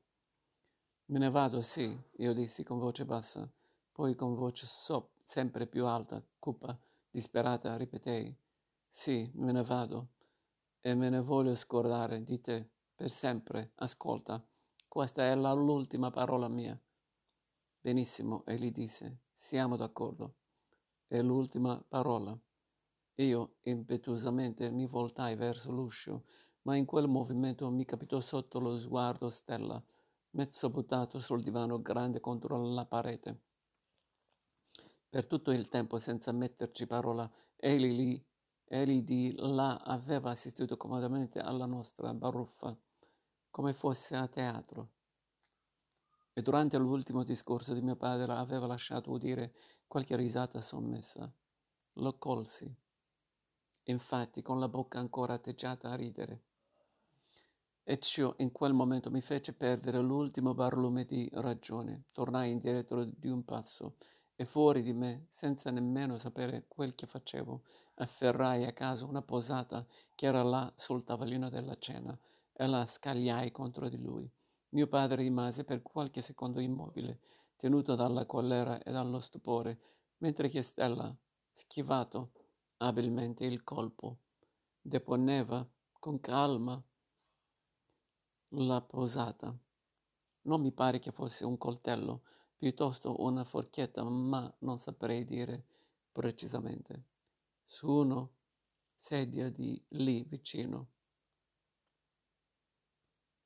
Me 1.06 1.18
ne 1.18 1.30
vado, 1.30 1.60
sì, 1.60 1.96
io 2.18 2.32
dissi 2.34 2.62
con 2.62 2.78
voce 2.78 3.04
bassa, 3.04 3.50
poi 3.90 4.14
con 4.14 4.34
voce 4.34 4.66
so, 4.66 5.10
sempre 5.30 5.68
più 5.68 5.86
alta, 5.86 6.20
cupa, 6.40 6.76
disperata, 7.08 7.76
ripetei, 7.76 8.36
sì, 8.90 9.30
me 9.34 9.52
ne 9.52 9.62
vado, 9.62 10.08
e 10.80 10.92
me 10.96 11.08
ne 11.08 11.20
voglio 11.20 11.54
scordare 11.54 12.24
di 12.24 12.40
te, 12.40 12.68
per 12.96 13.10
sempre, 13.10 13.70
ascolta, 13.76 14.44
questa 14.88 15.22
è 15.22 15.36
la, 15.36 15.52
l'ultima 15.52 16.10
parola 16.10 16.48
mia. 16.48 16.76
Benissimo, 17.80 18.44
egli 18.44 18.72
disse, 18.72 19.18
siamo 19.32 19.76
d'accordo. 19.76 20.34
È 21.06 21.22
l'ultima 21.22 21.80
parola. 21.86 22.36
Io 23.14 23.54
impetuosamente 23.60 24.68
mi 24.72 24.86
voltai 24.86 25.36
verso 25.36 25.70
l'uscio, 25.70 26.24
ma 26.62 26.74
in 26.74 26.86
quel 26.86 27.06
movimento 27.06 27.70
mi 27.70 27.84
capitò 27.84 28.20
sotto 28.20 28.58
lo 28.58 28.76
sguardo 28.76 29.30
Stella, 29.30 29.80
mezzo 30.30 30.70
buttato 30.70 31.20
sul 31.20 31.40
divano 31.40 31.80
grande 31.80 32.18
contro 32.18 32.60
la 32.60 32.84
parete. 32.84 33.49
Per 35.10 35.26
tutto 35.26 35.50
il 35.50 35.68
tempo, 35.68 35.98
senza 35.98 36.30
metterci 36.30 36.86
parola, 36.86 37.28
egli 37.56 37.96
lì, 37.96 38.24
egli 38.66 39.02
di 39.02 39.34
là 39.36 39.78
aveva 39.78 40.30
assistito 40.30 40.76
comodamente 40.76 41.40
alla 41.40 41.66
nostra 41.66 42.14
baruffa, 42.14 42.78
come 43.50 43.72
fosse 43.72 44.14
a 44.14 44.28
teatro. 44.28 44.90
E 46.32 46.42
durante 46.42 46.78
l'ultimo 46.78 47.24
discorso 47.24 47.74
di 47.74 47.80
mio 47.80 47.96
padre 47.96 48.34
aveva 48.34 48.68
lasciato 48.68 49.10
udire 49.10 49.52
qualche 49.88 50.14
risata 50.14 50.60
sommessa. 50.60 51.28
Lo 51.94 52.16
colsi, 52.16 52.72
infatti, 53.86 54.42
con 54.42 54.60
la 54.60 54.68
bocca 54.68 55.00
ancora 55.00 55.34
atteggiata 55.34 55.90
a 55.90 55.96
ridere. 55.96 56.44
E 57.82 57.98
ciò 57.98 58.32
in 58.36 58.52
quel 58.52 58.74
momento 58.74 59.10
mi 59.10 59.22
fece 59.22 59.54
perdere 59.54 59.98
l'ultimo 60.00 60.54
barlume 60.54 61.04
di 61.04 61.28
ragione. 61.32 62.04
Tornai 62.12 62.52
indietro 62.52 63.04
di 63.04 63.26
un 63.26 63.44
passo 63.44 63.96
e 64.40 64.46
fuori 64.46 64.80
di 64.80 64.94
me, 64.94 65.26
senza 65.34 65.70
nemmeno 65.70 66.16
sapere 66.16 66.64
quel 66.66 66.94
che 66.94 67.06
facevo, 67.06 67.62
afferrai 67.96 68.64
a 68.64 68.72
caso 68.72 69.06
una 69.06 69.20
posata 69.20 69.86
che 70.14 70.24
era 70.24 70.42
là 70.42 70.72
sul 70.76 71.04
tavolino 71.04 71.50
della 71.50 71.76
cena 71.76 72.18
e 72.54 72.66
la 72.66 72.86
scagliai 72.86 73.50
contro 73.50 73.90
di 73.90 74.00
lui. 74.00 74.26
Mio 74.70 74.86
padre 74.86 75.16
rimase 75.16 75.62
per 75.64 75.82
qualche 75.82 76.22
secondo 76.22 76.58
immobile, 76.58 77.20
tenuto 77.56 77.94
dalla 77.94 78.24
collera 78.24 78.82
e 78.82 78.90
dallo 78.90 79.20
stupore, 79.20 79.78
mentre 80.20 80.48
che 80.48 80.62
Stella, 80.62 81.14
schivato 81.52 82.32
abilmente 82.78 83.44
il 83.44 83.62
colpo, 83.62 84.20
deponeva 84.80 85.68
con 85.98 86.18
calma 86.18 86.82
la 88.54 88.80
posata. 88.80 89.54
Non 90.44 90.62
mi 90.62 90.72
pare 90.72 90.98
che 90.98 91.12
fosse 91.12 91.44
un 91.44 91.58
coltello, 91.58 92.22
piuttosto 92.60 93.22
una 93.22 93.42
forchetta, 93.42 94.02
ma 94.04 94.54
non 94.58 94.78
saprei 94.78 95.24
dire 95.24 95.64
precisamente. 96.12 97.04
Su 97.64 97.90
una 97.90 98.28
sedia 98.92 99.48
di 99.48 99.82
lì 99.88 100.22
vicino. 100.24 100.88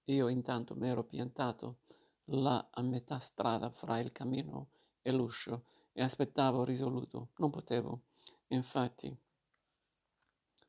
Io 0.07 0.27
intanto 0.27 0.74
m'ero 0.74 1.05
piantato 1.05 1.79
là 2.24 2.70
a 2.72 2.83
metà 2.83 3.20
strada 3.20 3.70
fra 3.70 4.00
il 4.00 4.11
camino 4.11 4.70
e 5.00 5.12
l'uscio 5.12 5.66
e 5.92 6.03
aspettavo 6.03 6.64
risoluto. 6.64 7.29
Non 7.37 7.50
potevo, 7.50 8.07
infatti, 8.48 9.16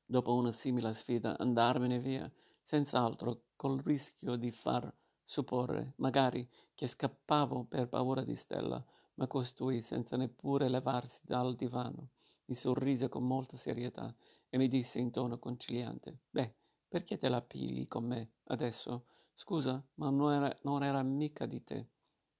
dopo 0.05 0.35
una 0.35 0.51
simile 0.51 0.93
sfida, 0.93 1.35
andarmene 1.35 1.97
via, 1.97 2.31
senz'altro 2.61 3.45
col 3.55 3.81
rischio 3.81 4.35
di 4.35 4.51
far 4.51 4.93
supporre, 5.25 5.93
magari, 5.97 6.47
che 6.73 6.87
scappavo 6.87 7.65
per 7.65 7.89
paura 7.89 8.23
di 8.23 8.35
Stella, 8.35 8.83
ma 9.15 9.27
costui, 9.27 9.81
senza 9.81 10.15
neppure 10.15 10.69
levarsi 10.69 11.19
dal 11.23 11.55
divano, 11.55 12.11
mi 12.45 12.55
sorrise 12.55 13.09
con 13.09 13.25
molta 13.25 13.57
serietà 13.57 14.13
e 14.49 14.57
mi 14.57 14.67
disse 14.67 14.99
in 14.99 15.11
tono 15.11 15.39
conciliante: 15.39 16.19
Beh, 16.29 16.53
perché 16.87 17.17
te 17.17 17.27
la 17.29 17.41
pigli 17.41 17.87
con 17.87 18.05
me 18.05 18.33
adesso? 18.45 19.07
Scusa, 19.33 19.83
ma 19.95 20.09
non 20.09 20.31
era, 20.31 20.57
non 20.63 20.83
era 20.83 21.01
mica 21.03 21.45
di 21.45 21.63
te. 21.63 21.89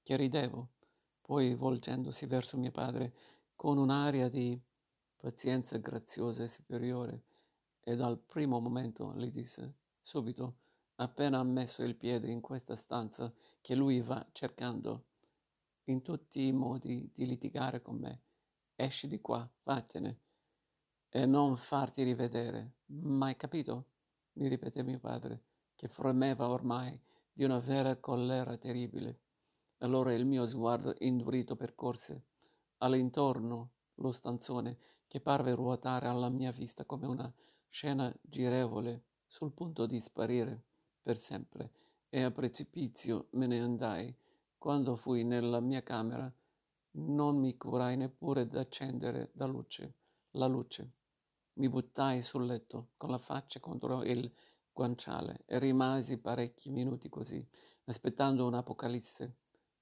Che 0.03 0.15
ridevo. 0.15 0.69
Poi, 1.21 1.55
volgendosi 1.55 2.25
verso 2.27 2.55
mio 2.57 2.71
padre, 2.71 3.13
con 3.55 3.77
un'aria 3.77 4.29
di 4.29 4.61
pazienza 5.15 5.77
graziosa 5.77 6.43
e 6.43 6.49
superiore, 6.49 7.23
e 7.81 7.95
dal 7.95 8.19
primo 8.19 8.59
momento 8.59 9.13
gli 9.15 9.31
disse: 9.31 9.73
Subito, 10.01 10.57
appena 10.95 11.39
ha 11.39 11.43
messo 11.43 11.83
il 11.83 11.95
piede 11.95 12.29
in 12.29 12.41
questa 12.41 12.75
stanza 12.75 13.33
che 13.61 13.75
lui 13.75 14.01
va 14.01 14.25
cercando 14.31 15.05
in 15.85 16.01
tutti 16.01 16.45
i 16.45 16.51
modi 16.51 17.11
di 17.13 17.25
litigare 17.25 17.81
con 17.81 17.97
me. 17.97 18.21
Esci 18.75 19.07
di 19.07 19.19
qua, 19.19 19.47
vattene, 19.63 20.19
e 21.09 21.25
non 21.25 21.57
farti 21.57 22.03
rivedere. 22.03 22.75
Mai 22.87 23.35
capito? 23.35 23.87
mi 24.33 24.47
ripeté 24.47 24.83
mio 24.83 24.99
padre, 24.99 25.43
che 25.75 25.87
fremeva 25.87 26.49
ormai 26.49 26.99
di 27.31 27.43
una 27.43 27.59
vera 27.59 27.95
collera 27.97 28.57
terribile. 28.57 29.21
Allora 29.79 30.13
il 30.13 30.25
mio 30.25 30.45
sguardo 30.45 30.93
indurito 30.99 31.55
percorse 31.55 32.25
all'intorno 32.77 33.71
lo 33.95 34.11
stanzone 34.11 34.77
che 35.07 35.21
parve 35.21 35.53
ruotare 35.53 36.07
alla 36.07 36.29
mia 36.29 36.51
vista 36.51 36.85
come 36.85 37.07
una 37.07 37.31
scena 37.69 38.13
girevole 38.21 39.05
sul 39.25 39.53
punto 39.53 39.85
di 39.85 40.01
sparire 40.01 40.63
per 41.05 41.19
sempre 41.19 41.71
e 42.09 42.23
a 42.23 42.31
precipizio 42.31 43.27
me 43.33 43.45
ne 43.45 43.59
andai. 43.59 44.11
Quando 44.57 44.95
fui 44.95 45.23
nella 45.23 45.59
mia 45.59 45.83
camera 45.83 46.33
non 46.93 47.37
mi 47.37 47.55
curai 47.57 47.95
neppure 47.95 48.47
d'accendere 48.47 49.29
la 49.33 49.45
luce, 49.45 49.93
la 50.31 50.47
luce. 50.47 50.93
Mi 51.57 51.69
buttai 51.69 52.23
sul 52.23 52.47
letto 52.47 52.93
con 52.97 53.11
la 53.11 53.19
faccia 53.19 53.59
contro 53.59 54.01
il 54.01 54.33
guanciale 54.73 55.43
e 55.45 55.59
rimasi 55.59 56.17
parecchi 56.17 56.71
minuti 56.71 57.07
così, 57.07 57.47
aspettando 57.83 58.47
un'apocalisse 58.47 59.35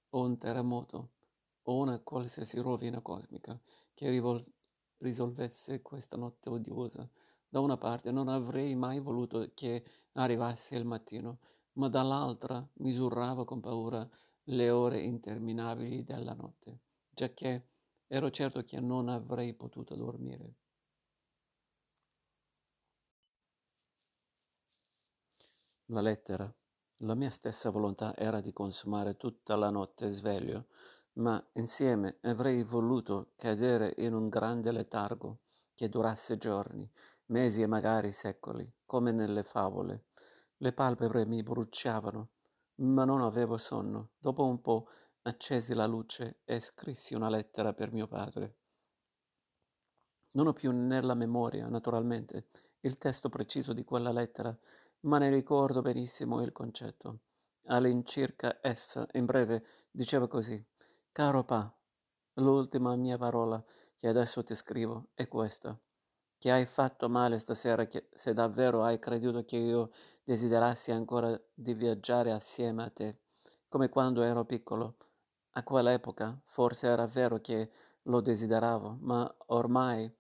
o 0.10 0.26
un 0.26 0.38
terremoto 0.38 1.12
o 1.62 1.78
una 1.78 2.00
qualsiasi 2.00 2.60
rovina 2.60 3.00
cosmica 3.00 3.58
che 3.94 4.10
rivol- 4.10 4.46
risolvesse 4.98 5.82
questa 5.82 6.18
notte 6.18 6.50
odiosa. 6.50 7.10
Da 7.48 7.62
una 7.62 7.78
parte 7.78 8.12
non 8.12 8.28
avrei 8.28 8.76
mai 8.76 9.00
voluto 9.00 9.50
che 9.54 9.86
arrivasse 10.14 10.76
il 10.76 10.86
mattino, 10.86 11.40
ma 11.74 11.90
dall'altra 11.90 12.66
misuravo 12.76 13.46
con 13.46 13.60
paura 13.60 14.08
le 14.48 14.70
ore 14.70 15.00
interminabili 15.02 16.04
della 16.04 16.34
notte, 16.34 16.80
giacché 17.10 17.70
ero 18.08 18.30
certo 18.30 18.64
che 18.64 18.80
non 18.80 19.10
avrei 19.10 19.54
potuto 19.54 19.96
dormire. 19.96 20.56
La 25.88 26.02
lettera. 26.02 26.54
La 26.98 27.16
mia 27.16 27.30
stessa 27.30 27.70
volontà 27.70 28.16
era 28.16 28.40
di 28.40 28.54
consumare 28.54 29.18
tutta 29.18 29.56
la 29.56 29.70
notte 29.70 30.12
sveglio, 30.12 30.68
ma 31.14 31.44
insieme 31.54 32.18
avrei 32.22 32.64
voluto 32.64 33.34
cadere 33.36 33.94
in 33.98 34.14
un 34.14 34.30
grande 34.30 34.72
letargo 34.72 35.40
che 35.76 35.90
durasse 35.90 36.38
giorni, 36.38 36.90
mesi 37.28 37.62
e 37.62 37.68
magari 37.68 38.12
secoli, 38.12 38.70
come 38.86 39.12
nelle 39.12 39.44
favole. 39.44 40.06
Le 40.58 40.74
palpebre 40.74 41.26
mi 41.26 41.42
bruciavano, 41.42 42.30
ma 42.76 43.06
non 43.06 43.22
avevo 43.22 43.58
sonno. 43.58 44.12
Dopo 44.18 44.46
un 44.46 44.62
po' 44.62 44.88
accesi 45.24 45.74
la 45.74 45.86
luce 45.86 46.40
e 46.44 46.60
scrissi 46.60 47.14
una 47.14 47.30
lettera 47.30 47.74
per 47.74 47.92
mio 47.92 48.08
padre. 48.08 48.58
Non 50.32 50.48
ho 50.48 50.54
più 50.54 50.72
nella 50.72 51.14
memoria, 51.14 51.68
naturalmente, 51.68 52.48
il 52.82 52.98
testo 52.98 53.30
preciso 53.30 53.72
di 53.72 53.84
quella 53.84 54.12
lettera, 54.12 54.56
ma 55.02 55.18
ne 55.18 55.30
ricordo 55.30 55.82
benissimo 55.82 56.42
il 56.42 56.52
concetto. 56.52 57.20
All'incirca 57.68 58.60
essa, 58.62 59.08
in 59.14 59.26
breve, 59.26 59.66
diceva 59.92 60.28
così: 60.28 60.62
Caro 61.12 61.44
Pa, 61.44 61.74
l'ultima 62.34 62.96
mia 62.96 63.18
parola 63.18 63.64
che 63.96 64.08
adesso 64.08 64.44
ti 64.44 64.56
scrivo 64.56 65.10
è 65.14 65.28
questa 65.28 65.80
che 66.44 66.52
hai 66.52 66.66
fatto 66.66 67.08
male 67.08 67.40
stasera 67.40 67.88
se 68.12 68.34
davvero 68.34 68.84
hai 68.84 69.00
creduto 69.00 69.46
che 69.46 69.56
io 69.56 69.92
desiderassi 70.26 70.92
ancora 70.92 71.42
di 71.54 71.74
viaggiare 71.74 72.34
assieme 72.34 72.84
a 72.84 72.90
te, 72.90 73.20
come 73.70 73.88
quando 73.88 74.24
ero 74.24 74.44
piccolo. 74.44 74.98
A 75.52 75.64
quell'epoca 75.64 76.38
forse 76.44 76.88
era 76.88 77.08
vero 77.08 77.40
che 77.40 77.72
lo 78.02 78.20
desideravo, 78.20 78.98
ma 79.00 79.34
ormai 79.46 80.14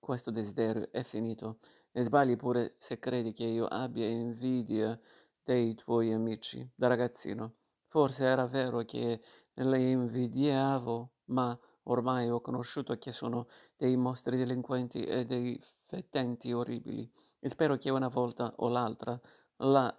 questo 0.00 0.30
desiderio 0.30 0.90
è 0.90 1.02
finito 1.02 1.58
e 1.92 2.04
sbagli 2.04 2.36
pure 2.36 2.76
se 2.78 2.98
credi 2.98 3.34
che 3.34 3.44
io 3.44 3.66
abbia 3.66 4.08
invidia 4.08 4.98
dei 5.42 5.74
tuoi 5.74 6.10
amici 6.14 6.66
da 6.74 6.86
ragazzino. 6.86 7.56
Forse 7.88 8.24
era 8.24 8.46
vero 8.46 8.82
che 8.86 9.20
le 9.52 9.90
invidiavo, 9.90 11.10
ma 11.24 11.54
ormai 11.84 12.28
ho 12.28 12.40
conosciuto 12.40 12.96
che 12.98 13.12
sono 13.12 13.48
dei 13.76 13.96
mostri 13.96 14.36
delinquenti 14.36 15.04
e 15.04 15.24
dei 15.24 15.60
fetenti 15.86 16.52
orribili. 16.52 17.10
E 17.38 17.48
spero 17.48 17.76
che 17.76 17.90
una 17.90 18.08
volta 18.08 18.52
o 18.56 18.68
l'altra, 18.68 19.18
là 19.56 19.96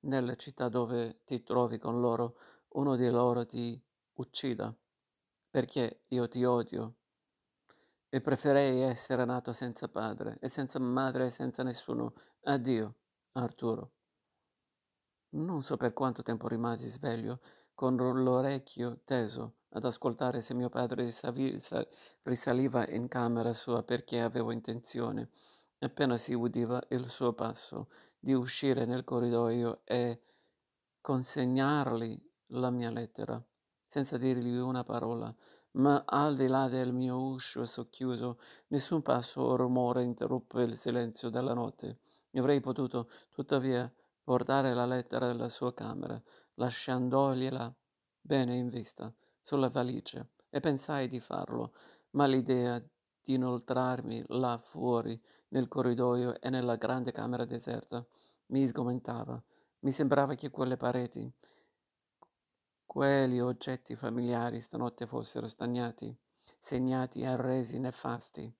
nelle 0.00 0.36
città 0.36 0.68
dove 0.68 1.20
ti 1.24 1.42
trovi 1.42 1.78
con 1.78 2.00
loro, 2.00 2.36
uno 2.70 2.96
di 2.96 3.08
loro 3.10 3.44
ti 3.46 3.80
uccida, 4.14 4.74
perché 5.50 6.02
io 6.08 6.28
ti 6.28 6.44
odio 6.44 6.94
e 8.10 8.20
preferei 8.20 8.80
essere 8.80 9.24
nato 9.24 9.52
senza 9.52 9.88
padre 9.88 10.38
e 10.40 10.48
senza 10.48 10.78
madre 10.78 11.26
e 11.26 11.30
senza 11.30 11.62
nessuno. 11.62 12.14
Addio, 12.44 12.94
Arturo. 13.32 13.92
Non 15.30 15.62
so 15.62 15.76
per 15.76 15.92
quanto 15.92 16.22
tempo 16.22 16.48
rimasi 16.48 16.88
sveglio, 16.88 17.40
con 17.78 17.94
l'orecchio 17.94 19.02
teso 19.04 19.58
ad 19.68 19.84
ascoltare 19.84 20.42
se 20.42 20.52
mio 20.52 20.68
padre 20.68 21.14
risaliva 22.22 22.88
in 22.88 23.06
camera 23.06 23.52
sua 23.52 23.84
perché 23.84 24.20
avevo 24.20 24.50
intenzione, 24.50 25.30
appena 25.78 26.16
si 26.16 26.34
udiva 26.34 26.82
il 26.88 27.08
suo 27.08 27.34
passo, 27.34 27.88
di 28.18 28.32
uscire 28.32 28.84
nel 28.84 29.04
corridoio 29.04 29.82
e 29.84 30.22
consegnargli 31.00 32.20
la 32.46 32.70
mia 32.70 32.90
lettera, 32.90 33.40
senza 33.86 34.16
dirgli 34.16 34.56
una 34.56 34.82
parola, 34.82 35.32
ma 35.74 36.02
al 36.04 36.34
di 36.34 36.48
là 36.48 36.66
del 36.66 36.92
mio 36.92 37.22
uscio 37.22 37.64
socchiuso, 37.64 38.40
nessun 38.70 39.02
passo 39.02 39.40
o 39.40 39.54
rumore 39.54 40.02
interruppe 40.02 40.62
il 40.62 40.76
silenzio 40.76 41.30
della 41.30 41.54
notte. 41.54 42.00
Avrei 42.32 42.58
potuto, 42.58 43.08
tuttavia, 43.30 43.88
portare 44.28 44.74
la 44.74 44.84
lettera 44.84 45.30
alla 45.30 45.48
sua 45.48 45.72
camera, 45.72 46.20
lasciandogliela 46.56 47.74
bene 48.20 48.56
in 48.56 48.68
vista, 48.68 49.10
sulla 49.40 49.70
valigia, 49.70 50.22
e 50.50 50.60
pensai 50.60 51.08
di 51.08 51.18
farlo, 51.18 51.72
ma 52.10 52.26
l'idea 52.26 52.78
di 52.78 53.32
inoltrarmi 53.32 54.22
là 54.26 54.58
fuori, 54.58 55.18
nel 55.48 55.66
corridoio 55.66 56.38
e 56.42 56.50
nella 56.50 56.76
grande 56.76 57.10
camera 57.10 57.46
deserta, 57.46 58.04
mi 58.48 58.68
sgomentava. 58.68 59.42
Mi 59.78 59.92
sembrava 59.92 60.34
che 60.34 60.50
quelle 60.50 60.76
pareti, 60.76 61.32
quegli 62.84 63.38
oggetti 63.38 63.96
familiari 63.96 64.60
stanotte 64.60 65.06
fossero 65.06 65.48
stagnati, 65.48 66.14
segnati 66.60 67.22
e 67.22 67.34
resi 67.34 67.78
nefasti 67.78 68.54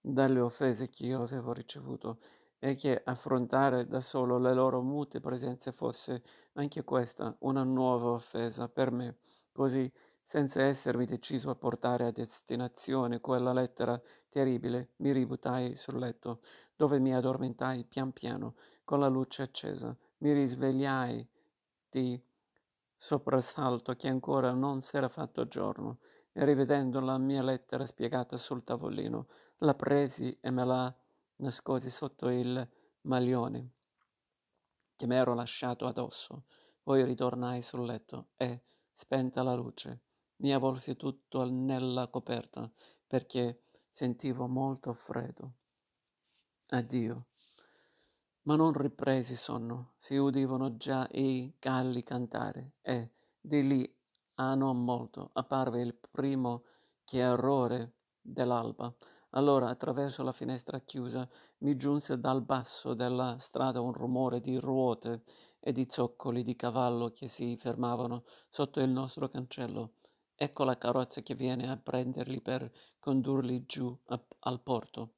dalle 0.00 0.40
offese 0.40 0.88
che 0.88 1.06
io 1.06 1.22
avevo 1.22 1.52
ricevuto 1.52 2.18
e 2.62 2.74
che 2.74 3.00
affrontare 3.02 3.88
da 3.88 4.02
solo 4.02 4.38
le 4.38 4.52
loro 4.52 4.82
mute 4.82 5.18
presenze 5.18 5.72
fosse 5.72 6.22
anche 6.52 6.84
questa 6.84 7.34
una 7.40 7.64
nuova 7.64 8.10
offesa 8.10 8.68
per 8.68 8.92
me. 8.92 9.16
Così, 9.50 9.90
senza 10.22 10.62
essermi 10.62 11.06
deciso 11.06 11.50
a 11.50 11.56
portare 11.56 12.04
a 12.04 12.12
destinazione 12.12 13.20
quella 13.20 13.54
lettera 13.54 14.00
terribile, 14.28 14.90
mi 14.96 15.10
ributtai 15.10 15.74
sul 15.76 15.98
letto, 15.98 16.42
dove 16.76 16.98
mi 16.98 17.14
addormentai 17.14 17.84
pian 17.84 18.12
piano, 18.12 18.54
con 18.84 19.00
la 19.00 19.08
luce 19.08 19.42
accesa. 19.42 19.96
Mi 20.18 20.32
risvegliai 20.32 21.26
di 21.88 22.22
soprassalto 22.94 23.96
che 23.96 24.08
ancora 24.08 24.52
non 24.52 24.82
s'era 24.82 25.08
fatto 25.08 25.48
giorno, 25.48 25.98
e 26.32 26.44
rivedendo 26.44 27.00
la 27.00 27.18
mia 27.18 27.42
lettera 27.42 27.86
spiegata 27.86 28.36
sul 28.36 28.62
tavolino, 28.62 29.26
la 29.58 29.74
presi 29.74 30.36
e 30.40 30.50
me 30.50 30.64
la 30.64 30.94
nascosi 31.40 31.90
sotto 31.90 32.28
il 32.28 32.68
maglione 33.02 33.72
che 34.96 35.06
m'ero 35.06 35.34
lasciato 35.34 35.86
addosso. 35.86 36.44
Poi 36.82 37.04
ritornai 37.04 37.62
sul 37.62 37.84
letto 37.84 38.30
e, 38.36 38.62
spenta 38.92 39.42
la 39.42 39.54
luce, 39.54 40.02
mi 40.36 40.52
avvolsi 40.52 40.96
tutto 40.96 41.44
nella 41.44 42.08
coperta 42.08 42.70
perché 43.06 43.62
sentivo 43.90 44.46
molto 44.46 44.92
freddo. 44.94 45.52
Addio 46.68 47.26
ma 48.42 48.56
non 48.56 48.72
ripresi 48.72 49.36
sonno, 49.36 49.92
si 49.98 50.16
udivano 50.16 50.76
già 50.76 51.06
i 51.12 51.54
galli 51.58 52.02
cantare 52.02 52.72
e 52.80 53.10
di 53.40 53.66
lì 53.66 53.98
a 54.34 54.54
non 54.54 54.82
molto 54.82 55.30
apparve 55.34 55.80
il 55.82 55.94
primo 55.94 56.64
chiarore 57.04 57.96
dell'alba. 58.20 58.92
Allora 59.34 59.68
attraverso 59.68 60.24
la 60.24 60.32
finestra 60.32 60.80
chiusa 60.80 61.28
mi 61.58 61.76
giunse 61.76 62.18
dal 62.18 62.42
basso 62.42 62.94
della 62.94 63.38
strada 63.38 63.80
un 63.80 63.92
rumore 63.92 64.40
di 64.40 64.56
ruote 64.56 65.22
e 65.60 65.72
di 65.72 65.86
zoccoli 65.88 66.42
di 66.42 66.56
cavallo 66.56 67.12
che 67.12 67.28
si 67.28 67.56
fermavano 67.56 68.24
sotto 68.48 68.80
il 68.80 68.88
nostro 68.88 69.28
cancello. 69.28 69.92
Ecco 70.34 70.64
la 70.64 70.76
carrozza 70.76 71.20
che 71.20 71.36
viene 71.36 71.70
a 71.70 71.76
prenderli 71.76 72.40
per 72.40 72.72
condurli 72.98 73.66
giù 73.66 73.96
a, 74.06 74.20
al 74.40 74.62
porto, 74.62 75.14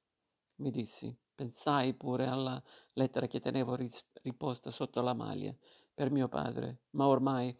mi 0.57 0.71
dissi. 0.71 1.17
Pensai 1.35 1.95
pure 1.95 2.27
alla 2.27 2.63
lettera 2.93 3.27
che 3.27 3.41
tenevo 3.41 3.79
riposta 4.21 4.71
sotto 4.71 5.01
la 5.01 5.15
maglia 5.15 5.55
per 5.95 6.11
mio 6.11 6.29
padre, 6.29 6.83
ma 6.91 7.07
ormai 7.07 7.57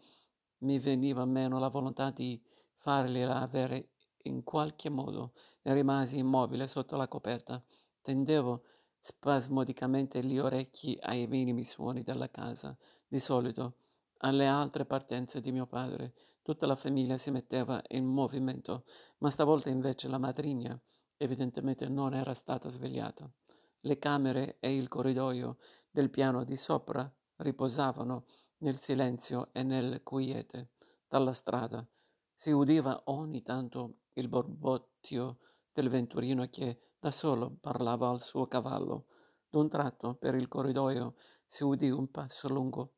mi 0.59 0.77
veniva 0.77 1.25
meno 1.25 1.57
la 1.57 1.69
volontà 1.69 2.11
di 2.11 2.39
fargliela 2.75 3.41
avere 3.41 3.92
in 4.23 4.43
qualche 4.43 4.89
modo 4.89 5.33
e 5.61 5.73
rimasi 5.73 6.17
immobile 6.17 6.67
sotto 6.67 6.95
la 6.95 7.07
coperta. 7.07 7.63
Tendevo 8.01 8.63
spasmodicamente 8.99 10.23
gli 10.23 10.37
orecchi 10.37 10.97
ai 11.01 11.27
minimi 11.27 11.65
suoni 11.65 12.03
della 12.03 12.29
casa. 12.29 12.77
Di 13.07 13.19
solito, 13.19 13.77
alle 14.19 14.47
altre 14.47 14.85
partenze 14.85 15.41
di 15.41 15.51
mio 15.51 15.67
padre, 15.67 16.13
tutta 16.41 16.65
la 16.65 16.75
famiglia 16.75 17.17
si 17.17 17.31
metteva 17.31 17.81
in 17.89 18.05
movimento, 18.05 18.85
ma 19.19 19.29
stavolta 19.29 19.69
invece 19.69 20.07
la 20.07 20.17
madrigna 20.17 20.79
evidentemente 21.17 21.87
non 21.87 22.13
era 22.13 22.33
stata 22.33 22.69
svegliata. 22.69 23.29
Le 23.81 23.97
camere 23.97 24.57
e 24.59 24.75
il 24.75 24.87
corridoio 24.87 25.57
del 25.89 26.09
piano 26.09 26.43
di 26.43 26.55
sopra 26.55 27.11
riposavano 27.37 28.25
nel 28.59 28.79
silenzio 28.79 29.49
e 29.51 29.63
nel 29.63 30.01
quiete. 30.03 30.71
Dalla 31.07 31.33
strada 31.33 31.85
si 32.33 32.51
udiva 32.51 33.03
ogni 33.05 33.41
tanto 33.41 33.99
il 34.13 34.27
borbottio 34.27 35.39
del 35.71 35.89
venturino 35.89 36.47
che 36.49 36.93
da 36.99 37.11
solo 37.11 37.57
parlava 37.59 38.09
al 38.09 38.21
suo 38.21 38.47
cavallo. 38.47 39.07
D'un 39.49 39.69
tratto 39.69 40.15
per 40.15 40.35
il 40.35 40.47
corridoio 40.47 41.15
si 41.45 41.63
udì 41.63 41.89
un 41.89 42.09
passo 42.09 42.47
lungo 42.47 42.93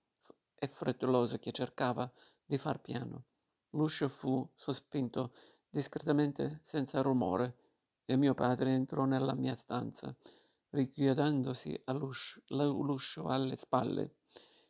e 0.56 0.68
frettoloso 0.68 1.38
che 1.38 1.52
cercava 1.52 2.12
di 2.46 2.58
far 2.58 2.82
piano. 2.82 3.26
L'uscio 3.72 4.08
fu 4.10 4.48
sospinto 4.54 5.34
discretamente 5.70 6.60
senza 6.64 7.02
rumore 7.02 7.58
e 8.06 8.16
mio 8.16 8.34
padre 8.34 8.72
entrò 8.72 9.06
nella 9.06 9.34
mia 9.34 9.56
stanza 9.56 10.16
richiudendosi 10.70 11.84
l'uscio 11.88 13.28
alle 13.28 13.56
spalle. 13.58 14.18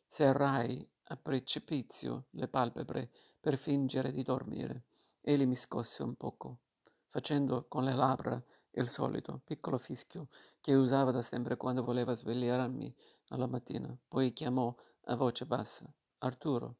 Serrai 0.07 0.87
a 1.07 1.17
precipizio 1.17 2.27
le 2.31 2.47
palpebre 2.47 3.11
per 3.39 3.57
fingere 3.57 4.11
di 4.11 4.23
dormire. 4.23 4.85
Egli 5.27 5.47
mi 5.47 5.55
scosse 5.55 6.03
un 6.03 6.13
poco, 6.13 6.59
facendo 7.07 7.65
con 7.67 7.83
le 7.83 7.95
labbra 7.95 8.39
il 8.73 8.87
solito 8.87 9.41
piccolo 9.43 9.79
fischio 9.79 10.27
che 10.61 10.75
usava 10.75 11.09
da 11.09 11.23
sempre 11.23 11.57
quando 11.57 11.83
voleva 11.83 12.13
svegliarmi 12.13 12.95
alla 13.29 13.47
mattina. 13.47 13.97
Poi 14.07 14.33
chiamò 14.33 14.71
a 15.05 15.15
voce 15.15 15.47
bassa 15.47 15.91
Arturo. 16.19 16.75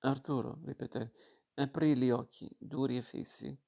Arturo, 0.00 0.58
ripeté, 0.64 1.12
aprì 1.54 1.96
gli 1.96 2.10
occhi 2.10 2.54
duri 2.58 2.98
e 2.98 3.02
fissi, 3.02 3.58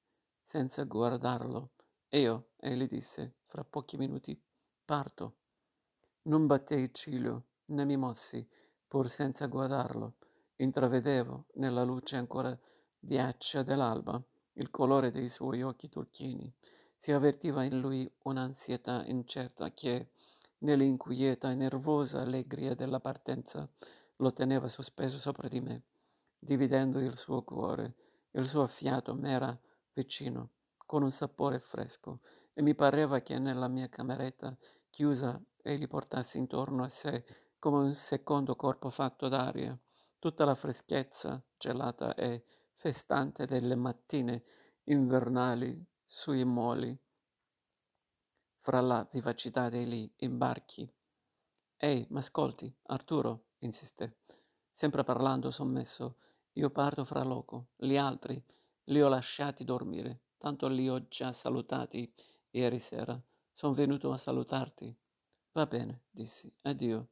senza 0.43 0.83
guardarlo. 0.83 1.71
Io, 2.09 2.49
egli 2.57 2.87
disse, 2.87 3.37
fra 3.47 3.63
pochi 3.63 3.97
minuti 3.97 4.39
Parto. 4.85 5.37
Non 6.25 6.45
battei 6.45 6.93
ciglio, 6.93 7.45
né 7.69 7.83
mi 7.85 7.97
mossi, 7.97 8.47
pur 8.87 9.09
senza 9.09 9.47
guardarlo. 9.47 10.17
Intravedevo, 10.57 11.47
nella 11.55 11.83
luce 11.83 12.17
ancora 12.17 12.55
diaccia 13.05 13.61
dell'alba, 13.61 14.21
il 14.53 14.71
colore 14.71 15.11
dei 15.11 15.29
suoi 15.29 15.61
occhi 15.61 15.89
turchini. 15.89 16.51
Si 16.97 17.11
avvertiva 17.11 17.63
in 17.63 17.79
lui 17.79 18.11
un'ansietà 18.23 19.05
incerta 19.05 19.71
che, 19.71 20.09
nell'inquieta 20.59 21.51
e 21.51 21.55
nervosa 21.55 22.21
allegria 22.21 22.73
della 22.73 22.99
partenza, 22.99 23.69
lo 24.17 24.33
teneva 24.33 24.67
sospeso 24.67 25.19
sopra 25.19 25.47
di 25.47 25.61
me, 25.61 25.83
dividendo 26.39 26.99
il 26.99 27.15
suo 27.15 27.43
cuore. 27.43 27.93
Il 28.31 28.47
suo 28.47 28.65
fiato 28.67 29.13
m'era 29.13 29.57
vicino, 29.93 30.49
con 30.77 31.03
un 31.03 31.11
sapore 31.11 31.59
fresco, 31.59 32.21
e 32.53 32.61
mi 32.61 32.73
pareva 32.73 33.19
che 33.19 33.37
nella 33.37 33.67
mia 33.67 33.87
cameretta 33.87 34.57
chiusa 34.89 35.39
egli 35.61 35.87
portasse 35.87 36.37
intorno 36.37 36.83
a 36.83 36.89
sé 36.89 37.23
come 37.59 37.77
un 37.77 37.93
secondo 37.93 38.55
corpo 38.55 38.89
fatto 38.89 39.27
d'aria 39.27 39.77
tutta 40.25 40.43
la 40.43 40.55
freschezza 40.55 41.39
gelata 41.55 42.15
e 42.15 42.43
festante 42.85 43.47
delle 43.47 43.73
mattine 43.73 44.43
invernali 44.83 45.83
sui 46.05 46.43
moli 46.43 46.95
fra 48.59 48.79
la 48.79 49.09
vivacità 49.11 49.69
degli 49.69 50.07
imbarchi. 50.17 50.87
Ehi, 51.77 52.05
m'ascolti, 52.11 52.71
Arturo, 52.83 53.45
insiste, 53.61 54.19
sempre 54.71 55.03
parlando 55.03 55.49
sommesso. 55.49 56.17
Io 56.53 56.69
parto 56.69 57.05
fra 57.05 57.23
loco. 57.23 57.69
Gli 57.75 57.97
altri 57.97 58.39
li 58.83 59.01
ho 59.01 59.07
lasciati 59.07 59.63
dormire, 59.63 60.19
tanto 60.37 60.67
li 60.67 60.87
ho 60.87 61.07
già 61.07 61.33
salutati 61.33 62.13
ieri 62.51 62.79
sera. 62.79 63.19
Sono 63.51 63.73
venuto 63.73 64.11
a 64.11 64.19
salutarti. 64.19 64.95
Va 65.53 65.65
bene, 65.65 66.03
dissi. 66.11 66.53
Addio. 66.61 67.07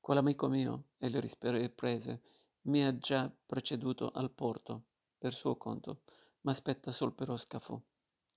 Quell'amico 0.00 0.48
mio, 0.48 0.84
e 0.96 1.10
le 1.10 1.20
riprese, 1.20 2.22
mi 2.62 2.82
ha 2.82 2.96
già 2.96 3.30
preceduto 3.44 4.10
al 4.10 4.30
porto, 4.30 4.84
per 5.24 5.32
suo 5.32 5.56
conto. 5.56 6.02
M'aspetta 6.42 6.92
sul 6.92 7.14
piroscafo. 7.14 7.84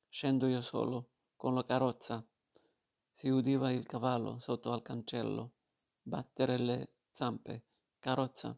Scendo 0.07 0.47
io 0.47 0.61
solo, 0.61 1.09
con 1.35 1.53
la 1.53 1.65
carrozza. 1.65 2.25
Si 3.11 3.27
udiva 3.27 3.73
il 3.73 3.85
cavallo 3.85 4.39
sotto 4.39 4.71
al 4.71 4.83
cancello, 4.83 5.51
battere 6.01 6.57
le 6.57 6.93
zampe. 7.11 7.65
Carrozza. 7.99 8.57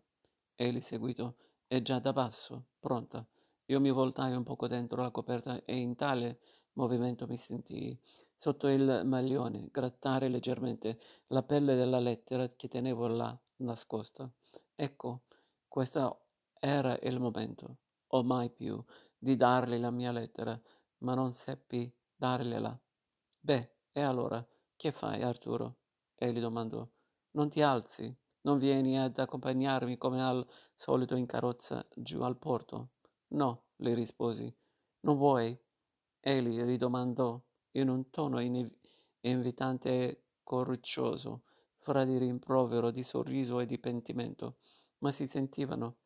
Egli 0.54 0.80
seguito 0.80 1.38
è 1.66 1.82
già 1.82 1.98
da 1.98 2.14
basso, 2.14 2.68
pronta. 2.80 3.28
Io 3.66 3.80
mi 3.80 3.90
voltai 3.90 4.36
un 4.36 4.44
poco 4.44 4.68
dentro 4.68 5.02
la 5.02 5.10
coperta 5.10 5.66
e 5.66 5.76
in 5.78 5.96
tale 5.96 6.40
movimento 6.74 7.26
mi 7.26 7.40
sentii, 7.40 8.00
sotto 8.36 8.68
il 8.68 9.02
maglione, 9.06 9.70
grattare 9.72 10.30
leggermente 10.30 11.00
la 11.30 11.42
pelle 11.42 11.74
della 11.74 11.98
lettera 11.98 12.48
che 12.50 12.68
tenevo 12.68 13.08
là 13.08 13.36
nascosta. 13.56 14.32
Ecco, 14.76 15.24
questo 15.68 16.26
era 16.60 16.96
il 17.02 17.20
momento, 17.20 17.78
o 18.10 18.24
mai 18.24 18.50
più, 18.50 18.84
di 19.18 19.36
dargli 19.36 19.78
la 19.80 19.92
mia 19.92 20.12
lettera, 20.12 20.60
ma 21.00 21.14
non 21.14 21.34
seppi 21.34 21.92
dargliela. 22.16 22.80
Beh, 23.40 23.72
e 23.92 24.02
allora, 24.02 24.46
che 24.76 24.92
fai, 24.92 25.22
Arturo? 25.22 25.78
Egli 26.16 26.40
domandò. 26.40 26.88
Non 27.32 27.50
ti 27.50 27.62
alzi? 27.62 28.14
Non 28.42 28.58
vieni 28.58 29.00
ad 29.00 29.18
accompagnarmi 29.18 29.98
come 29.98 30.24
al 30.24 30.46
solito 30.76 31.16
in 31.16 31.26
carrozza 31.26 31.86
giù 31.94 32.22
al 32.22 32.38
porto? 32.38 32.90
No, 33.30 33.66
le 33.78 33.94
risposi. 33.94 34.54
Non 35.02 35.18
vuoi? 35.18 35.58
Egli 36.20 36.62
ridomandò 36.62 37.42
in 37.72 37.90
un 37.90 38.10
tono 38.10 38.40
inv- 38.40 38.74
invitante 39.22 39.90
e 39.90 40.24
corruccioso, 40.44 41.44
fra 41.80 42.04
di 42.06 42.18
rimprovero, 42.18 42.92
di 42.92 43.04
sorriso 43.04 43.60
e 43.60 43.66
di 43.66 43.78
pentimento, 43.78 44.58
ma 45.00 45.12
si 45.12 45.28
sentivano 45.28 45.98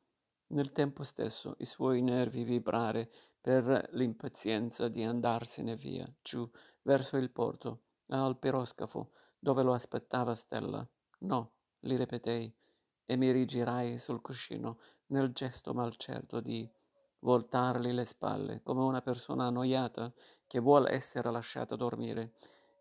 nel 0.48 0.72
tempo 0.72 1.04
stesso 1.04 1.56
i 1.60 1.66
suoi 1.66 2.02
nervi 2.02 2.44
vibrare 2.44 3.10
per 3.41 3.89
l'impazienza 3.91 4.88
di 4.88 5.04
andarsene 5.04 5.76
via, 5.76 6.12
giù, 6.22 6.50
verso 6.84 7.18
il 7.18 7.30
porto, 7.30 7.82
al 8.08 8.38
piroscafo, 8.38 9.12
dove 9.39 9.64
lo 9.64 9.74
aspettava 9.74 10.36
Stella. 10.36 10.88
No, 11.20 11.52
gli 11.80 11.96
ripetei, 11.96 12.54
e 13.06 13.16
mi 13.18 13.32
rigirai 13.32 14.00
sul 14.00 14.22
cuscino 14.22 14.80
nel 15.08 15.34
gesto 15.34 15.74
malcerto 15.74 16.39
di 16.39 16.70
voltargli 17.20 17.91
le 17.91 18.06
spalle, 18.06 18.62
come 18.64 18.82
una 18.82 19.02
persona 19.02 19.48
annoiata 19.48 20.12
che 20.48 20.60
vuole 20.60 20.91
essere 20.91 21.32
lasciata 21.32 21.76
dormire. 21.76 22.34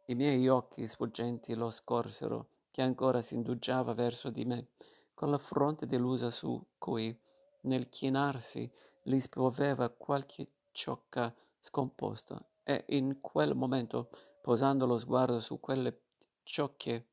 I 0.07 0.15
miei 0.15 0.49
occhi 0.49 0.87
sfuggenti 0.87 1.55
lo 1.55 1.71
scorsero, 1.71 2.49
che 2.71 2.83
ancora 2.83 3.23
si 3.23 3.35
indugiava 3.35 3.95
verso 3.95 4.31
di 4.31 4.45
me, 4.45 4.69
con 5.15 5.31
la 5.31 5.39
fronte 5.39 5.87
delusa 5.87 6.31
su 6.31 6.61
cui, 6.79 7.17
nel 7.63 7.89
chinarsi, 7.89 8.71
gli 9.03 9.19
spioveva 9.19 9.89
qualche 9.91 10.49
ciocca 10.71 11.35
scomposta, 11.61 12.45
e 12.63 12.85
in 12.89 13.21
quel 13.21 13.55
momento, 13.55 14.11
posando 14.41 14.87
lo 14.87 14.99
sguardo 14.99 15.41
su 15.41 15.59
quelle 15.61 16.01
ciocche 16.43 17.07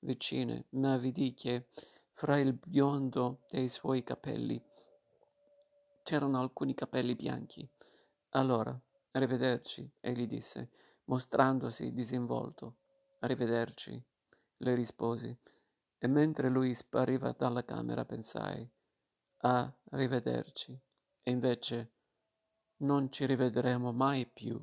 vicine, 0.00 0.66
m'avvidi 0.70 1.34
che 1.34 1.68
fra 2.12 2.38
il 2.38 2.52
biondo 2.52 3.40
dei 3.50 3.68
suoi 3.68 4.02
capelli 4.02 4.62
c'erano 6.02 6.40
alcuni 6.40 6.72
capelli 6.72 7.16
bianchi. 7.16 7.68
Allora, 8.30 8.78
arrivederci, 9.10 9.90
egli 10.00 10.28
disse, 10.28 10.70
mostrandosi 11.06 11.92
disinvolto. 11.92 12.76
Arrivederci, 13.20 14.00
le 14.58 14.74
risposi, 14.74 15.36
e 15.98 16.06
mentre 16.06 16.48
lui 16.48 16.74
spariva 16.74 17.34
dalla 17.36 17.64
camera 17.64 18.04
pensai, 18.04 18.68
a 19.38 19.72
rivederci, 19.90 20.78
e 21.22 21.30
invece 21.30 21.92
non 22.78 23.10
ci 23.10 23.26
rivedremo 23.26 23.92
mai 23.92 24.26
più. 24.26 24.60